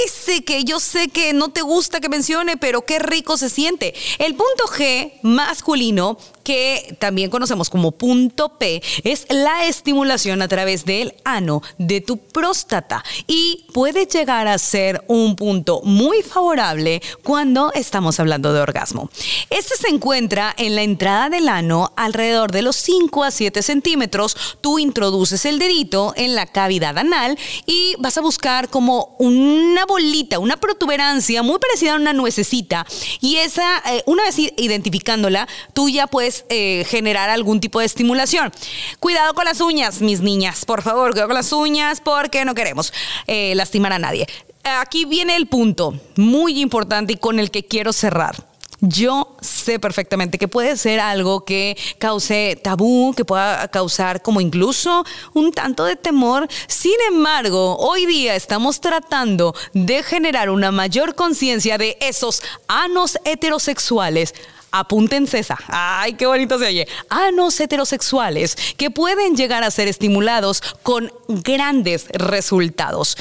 ese 0.05 0.43
que 0.43 0.63
yo 0.63 0.79
sé 0.79 1.09
que 1.09 1.33
no 1.33 1.49
te 1.49 1.61
gusta 1.61 1.99
que 1.99 2.09
mencione, 2.09 2.57
pero 2.57 2.85
qué 2.85 2.99
rico 2.99 3.37
se 3.37 3.49
siente. 3.49 3.93
El 4.19 4.35
punto 4.35 4.65
G 4.65 5.13
masculino 5.21 6.17
que 6.45 6.95
también 6.99 7.29
conocemos 7.29 7.69
como 7.69 7.91
punto 7.91 8.57
P, 8.57 8.81
es 9.03 9.25
la 9.29 9.65
estimulación 9.65 10.41
a 10.41 10.47
través 10.47 10.85
del 10.85 11.15
ano 11.25 11.61
de 11.79 11.99
tu 11.99 12.17
próstata 12.17 13.03
y 13.27 13.65
puede 13.73 14.05
llegar 14.05 14.47
a 14.47 14.57
ser 14.57 15.03
un 15.07 15.35
punto 15.35 15.81
muy 15.83 16.21
favorable 16.21 17.01
cuando 17.23 17.73
estamos 17.73 18.19
hablando 18.19 18.53
de 18.53 18.61
orgasmo. 18.61 19.09
Este 19.49 19.75
se 19.75 19.89
encuentra 19.89 20.53
en 20.57 20.75
la 20.75 20.83
entrada 20.83 21.29
del 21.29 21.49
ano 21.49 21.91
alrededor 21.95 22.51
de 22.51 22.61
los 22.61 22.75
5 22.75 23.23
a 23.23 23.31
7 23.31 23.63
centímetros. 23.63 24.37
Tú 24.61 24.77
introduces 24.77 25.45
el 25.45 25.57
dedito 25.57 26.13
en 26.15 26.35
la 26.35 26.45
cavidad 26.45 26.97
anal 26.97 27.37
y 27.65 27.95
vas 27.97 28.17
a 28.19 28.21
buscar 28.21 28.69
como 28.69 29.15
una 29.17 29.85
bolita, 29.85 30.37
una 30.37 30.57
protuberancia 30.57 31.41
muy 31.41 31.57
parecida 31.57 31.93
a 31.93 31.95
una 31.95 32.13
nuececita 32.13 32.85
y 33.19 33.37
esa, 33.37 33.81
eh, 33.91 34.03
una 34.05 34.23
vez 34.23 34.37
identificándola, 34.37 35.47
tú 35.73 35.89
ya 35.89 36.05
puedes 36.05 36.34
eh, 36.49 36.85
generar 36.87 37.29
algún 37.29 37.59
tipo 37.59 37.79
de 37.79 37.85
estimulación. 37.85 38.51
Cuidado 38.99 39.33
con 39.33 39.45
las 39.45 39.61
uñas, 39.61 40.01
mis 40.01 40.21
niñas, 40.21 40.65
por 40.65 40.81
favor, 40.81 41.11
cuidado 41.11 41.29
con 41.29 41.35
las 41.35 41.51
uñas 41.51 42.01
porque 42.01 42.43
no 42.43 42.55
queremos 42.55 42.91
eh, 43.27 43.53
lastimar 43.55 43.93
a 43.93 43.99
nadie. 43.99 44.27
Aquí 44.63 45.05
viene 45.05 45.35
el 45.35 45.47
punto 45.47 45.93
muy 46.15 46.59
importante 46.59 47.13
y 47.13 47.17
con 47.17 47.39
el 47.39 47.51
que 47.51 47.63
quiero 47.65 47.93
cerrar. 47.93 48.35
Yo 48.81 49.35
sé 49.41 49.79
perfectamente 49.79 50.37
que 50.37 50.47
puede 50.47 50.75
ser 50.75 50.99
algo 50.99 51.45
que 51.45 51.77
cause 51.97 52.59
tabú, 52.61 53.13
que 53.15 53.23
pueda 53.23 53.67
causar 53.69 54.21
como 54.21 54.41
incluso 54.41 55.05
un 55.33 55.51
tanto 55.51 55.85
de 55.85 55.95
temor. 55.95 56.47
Sin 56.67 56.95
embargo, 57.07 57.77
hoy 57.77 58.05
día 58.05 58.35
estamos 58.35 58.81
tratando 58.81 59.55
de 59.73 60.03
generar 60.03 60.49
una 60.49 60.71
mayor 60.71 61.15
conciencia 61.15 61.77
de 61.77 61.97
esos 62.01 62.41
anos 62.67 63.17
heterosexuales 63.23 64.33
apúntense 64.79 65.39
esa. 65.39 65.57
Ay, 65.67 66.13
qué 66.13 66.25
bonito 66.25 66.59
se 66.59 66.65
oye. 66.65 66.87
Anos 67.09 67.59
heterosexuales 67.59 68.55
que 68.77 68.91
pueden 68.91 69.35
llegar 69.35 69.63
a 69.63 69.71
ser 69.71 69.87
estimulados 69.87 70.61
con 70.83 71.11
grandes 71.27 72.07
resultados. 72.09 73.17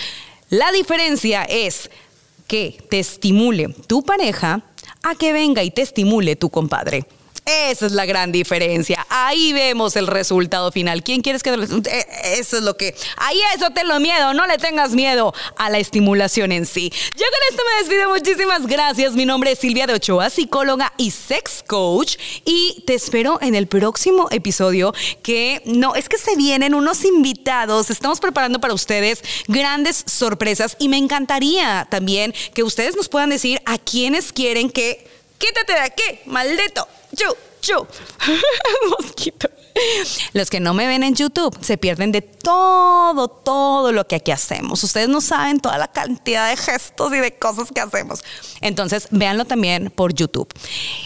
La 0.50 0.72
diferencia 0.72 1.44
es 1.44 1.90
que 2.46 2.76
te 2.90 2.98
estimule 2.98 3.68
tu 3.86 4.02
pareja 4.02 4.62
a 5.02 5.14
que 5.14 5.32
venga 5.32 5.62
y 5.62 5.70
te 5.70 5.82
estimule 5.82 6.36
tu 6.36 6.50
compadre. 6.50 7.06
Esa 7.46 7.84
es 7.84 7.92
la 7.92 8.06
gran 8.06 8.32
diferencia. 8.32 9.06
Ahí 9.10 9.52
vemos 9.52 9.96
el 9.96 10.06
resultado 10.06 10.72
final. 10.72 11.02
¿Quién 11.02 11.20
quieres 11.20 11.42
que... 11.42 11.50
Eh, 11.50 12.06
eso 12.38 12.56
es 12.56 12.62
lo 12.62 12.78
que... 12.78 12.94
Ahí 13.18 13.38
eso 13.54 13.70
te 13.70 13.84
lo 13.84 14.00
miedo. 14.00 14.32
No 14.32 14.46
le 14.46 14.56
tengas 14.56 14.92
miedo 14.92 15.34
a 15.58 15.68
la 15.68 15.78
estimulación 15.78 16.52
en 16.52 16.64
sí. 16.64 16.90
Yo 16.90 17.26
con 17.26 17.40
esto 17.50 17.62
me 17.70 17.80
despido. 17.80 18.08
Muchísimas 18.08 18.66
gracias. 18.66 19.12
Mi 19.12 19.26
nombre 19.26 19.52
es 19.52 19.58
Silvia 19.58 19.86
de 19.86 19.92
Ochoa, 19.92 20.30
psicóloga 20.30 20.94
y 20.96 21.10
sex 21.10 21.62
coach. 21.66 22.16
Y 22.46 22.82
te 22.86 22.94
espero 22.94 23.38
en 23.42 23.54
el 23.54 23.66
próximo 23.66 24.28
episodio 24.30 24.94
que... 25.22 25.60
No, 25.66 25.94
es 25.96 26.08
que 26.08 26.16
se 26.16 26.36
vienen 26.36 26.74
unos 26.74 27.04
invitados. 27.04 27.90
Estamos 27.90 28.20
preparando 28.20 28.58
para 28.58 28.72
ustedes 28.72 29.22
grandes 29.48 30.02
sorpresas. 30.06 30.76
Y 30.78 30.88
me 30.88 30.96
encantaría 30.96 31.86
también 31.90 32.32
que 32.54 32.62
ustedes 32.62 32.96
nos 32.96 33.10
puedan 33.10 33.28
decir 33.28 33.60
a 33.66 33.76
quiénes 33.76 34.32
quieren 34.32 34.70
que... 34.70 35.12
Quítate 35.38 35.72
de 35.72 35.80
aquí, 35.80 36.20
maldito 36.26 36.88
chu, 37.14 37.36
chu. 37.60 37.86
Mosquito. 38.98 39.48
Los 40.32 40.50
que 40.50 40.60
no 40.60 40.74
me 40.74 40.86
ven 40.86 41.02
en 41.02 41.14
YouTube 41.14 41.56
se 41.60 41.76
pierden 41.76 42.12
de 42.12 42.22
todo, 42.22 43.28
todo 43.28 43.92
lo 43.92 44.06
que 44.06 44.16
aquí 44.16 44.30
hacemos. 44.30 44.84
Ustedes 44.84 45.08
no 45.08 45.20
saben 45.20 45.60
toda 45.60 45.78
la 45.78 45.88
cantidad 45.88 46.48
de 46.48 46.56
gestos 46.56 47.12
y 47.12 47.18
de 47.18 47.36
cosas 47.36 47.70
que 47.72 47.80
hacemos. 47.80 48.22
Entonces, 48.60 49.08
véanlo 49.10 49.44
también 49.44 49.90
por 49.90 50.14
YouTube. 50.14 50.48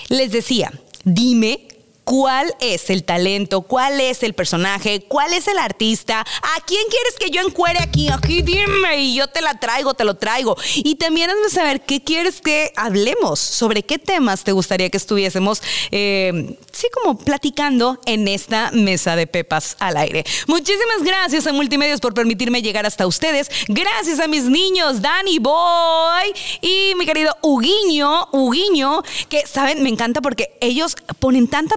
Les 0.09 0.31
decía, 0.33 0.73
dime 1.05 1.68
cuál 2.09 2.55
es 2.61 2.89
el 2.89 3.05
talento, 3.05 3.61
cuál 3.61 4.01
es 4.01 4.23
el 4.23 4.33
personaje, 4.33 5.05
cuál 5.09 5.35
es 5.35 5.47
el 5.47 5.59
artista, 5.59 6.21
a 6.21 6.65
quién 6.65 6.81
quieres 6.89 7.15
que 7.21 7.29
yo 7.29 7.47
encuere 7.47 7.81
aquí, 7.83 8.09
aquí 8.09 8.41
dime 8.41 8.97
y 8.97 9.15
yo 9.15 9.27
te 9.27 9.43
la 9.43 9.61
traigo, 9.61 9.93
te 9.93 10.05
lo 10.05 10.15
traigo. 10.15 10.57
Y 10.77 10.95
también 10.95 11.29
hazme 11.29 11.51
saber 11.51 11.83
qué 11.83 12.03
quieres 12.03 12.41
que 12.41 12.73
hablemos, 12.77 13.39
sobre 13.39 13.83
qué 13.83 13.99
temas 13.99 14.43
te 14.43 14.53
gustaría 14.53 14.89
que 14.89 14.97
estuviésemos, 14.97 15.61
eh, 15.91 16.57
sí, 16.73 16.87
como 16.95 17.19
platicando 17.19 18.01
en 18.07 18.27
esta 18.27 18.71
mesa 18.73 19.15
de 19.15 19.27
pepas 19.27 19.77
al 19.79 19.99
aire. 19.99 20.25
Muchísimas 20.47 21.03
gracias 21.05 21.47
a 21.47 21.53
Multimedios 21.53 22.01
por 22.01 22.15
permitirme 22.15 22.63
llegar 22.63 22.87
hasta 22.87 23.07
ustedes. 23.07 23.51
Gracias 23.69 24.19
a 24.19 24.29
mis 24.29 24.45
niños, 24.45 25.03
Danny 25.03 25.41
Boy 25.41 26.33
y 26.63 26.95
mi 26.97 27.05
querido 27.05 27.37
Huguiño, 27.43 28.29
Huguiño, 28.33 29.03
que 29.29 29.47
saben, 29.47 29.83
me 29.83 29.91
encanta 29.91 30.23
porque 30.23 30.57
ellos 30.63 30.97
ponen 31.19 31.49
tanta 31.49 31.77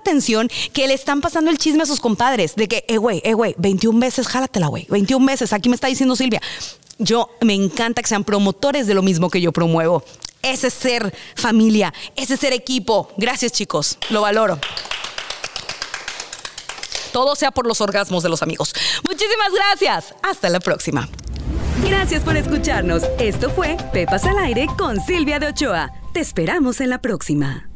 que 0.73 0.87
le 0.87 0.93
están 0.93 1.21
pasando 1.21 1.51
el 1.51 1.57
chisme 1.57 1.83
a 1.83 1.85
sus 1.85 1.99
compadres 1.99 2.55
de 2.55 2.67
que, 2.67 2.85
eh, 2.87 2.97
güey, 2.97 3.21
eh, 3.23 3.33
güey, 3.33 3.55
21 3.57 3.99
veces, 3.99 4.27
jálatela, 4.27 4.67
güey, 4.67 4.85
21 4.89 5.25
veces, 5.25 5.53
aquí 5.53 5.69
me 5.69 5.75
está 5.75 5.87
diciendo 5.87 6.15
Silvia. 6.15 6.41
Yo 6.97 7.29
me 7.41 7.53
encanta 7.53 8.01
que 8.01 8.07
sean 8.07 8.23
promotores 8.23 8.87
de 8.87 8.93
lo 8.93 9.01
mismo 9.01 9.29
que 9.29 9.41
yo 9.41 9.51
promuevo. 9.51 10.03
Ese 10.43 10.69
ser 10.69 11.13
familia, 11.35 11.93
ese 12.15 12.37
ser 12.37 12.53
equipo. 12.53 13.09
Gracias, 13.17 13.51
chicos, 13.51 13.97
lo 14.09 14.21
valoro. 14.21 14.59
Todo 17.11 17.35
sea 17.35 17.51
por 17.51 17.67
los 17.67 17.81
orgasmos 17.81 18.23
de 18.23 18.29
los 18.29 18.41
amigos. 18.41 18.73
Muchísimas 19.07 19.51
gracias. 19.53 20.15
Hasta 20.23 20.49
la 20.49 20.59
próxima. 20.59 21.09
Gracias 21.87 22.23
por 22.23 22.37
escucharnos. 22.37 23.03
Esto 23.19 23.49
fue 23.49 23.77
Pepas 23.91 24.25
al 24.25 24.37
aire 24.37 24.67
con 24.77 24.99
Silvia 25.01 25.39
de 25.39 25.47
Ochoa. 25.47 25.91
Te 26.13 26.19
esperamos 26.19 26.79
en 26.81 26.89
la 26.89 27.01
próxima. 27.01 27.70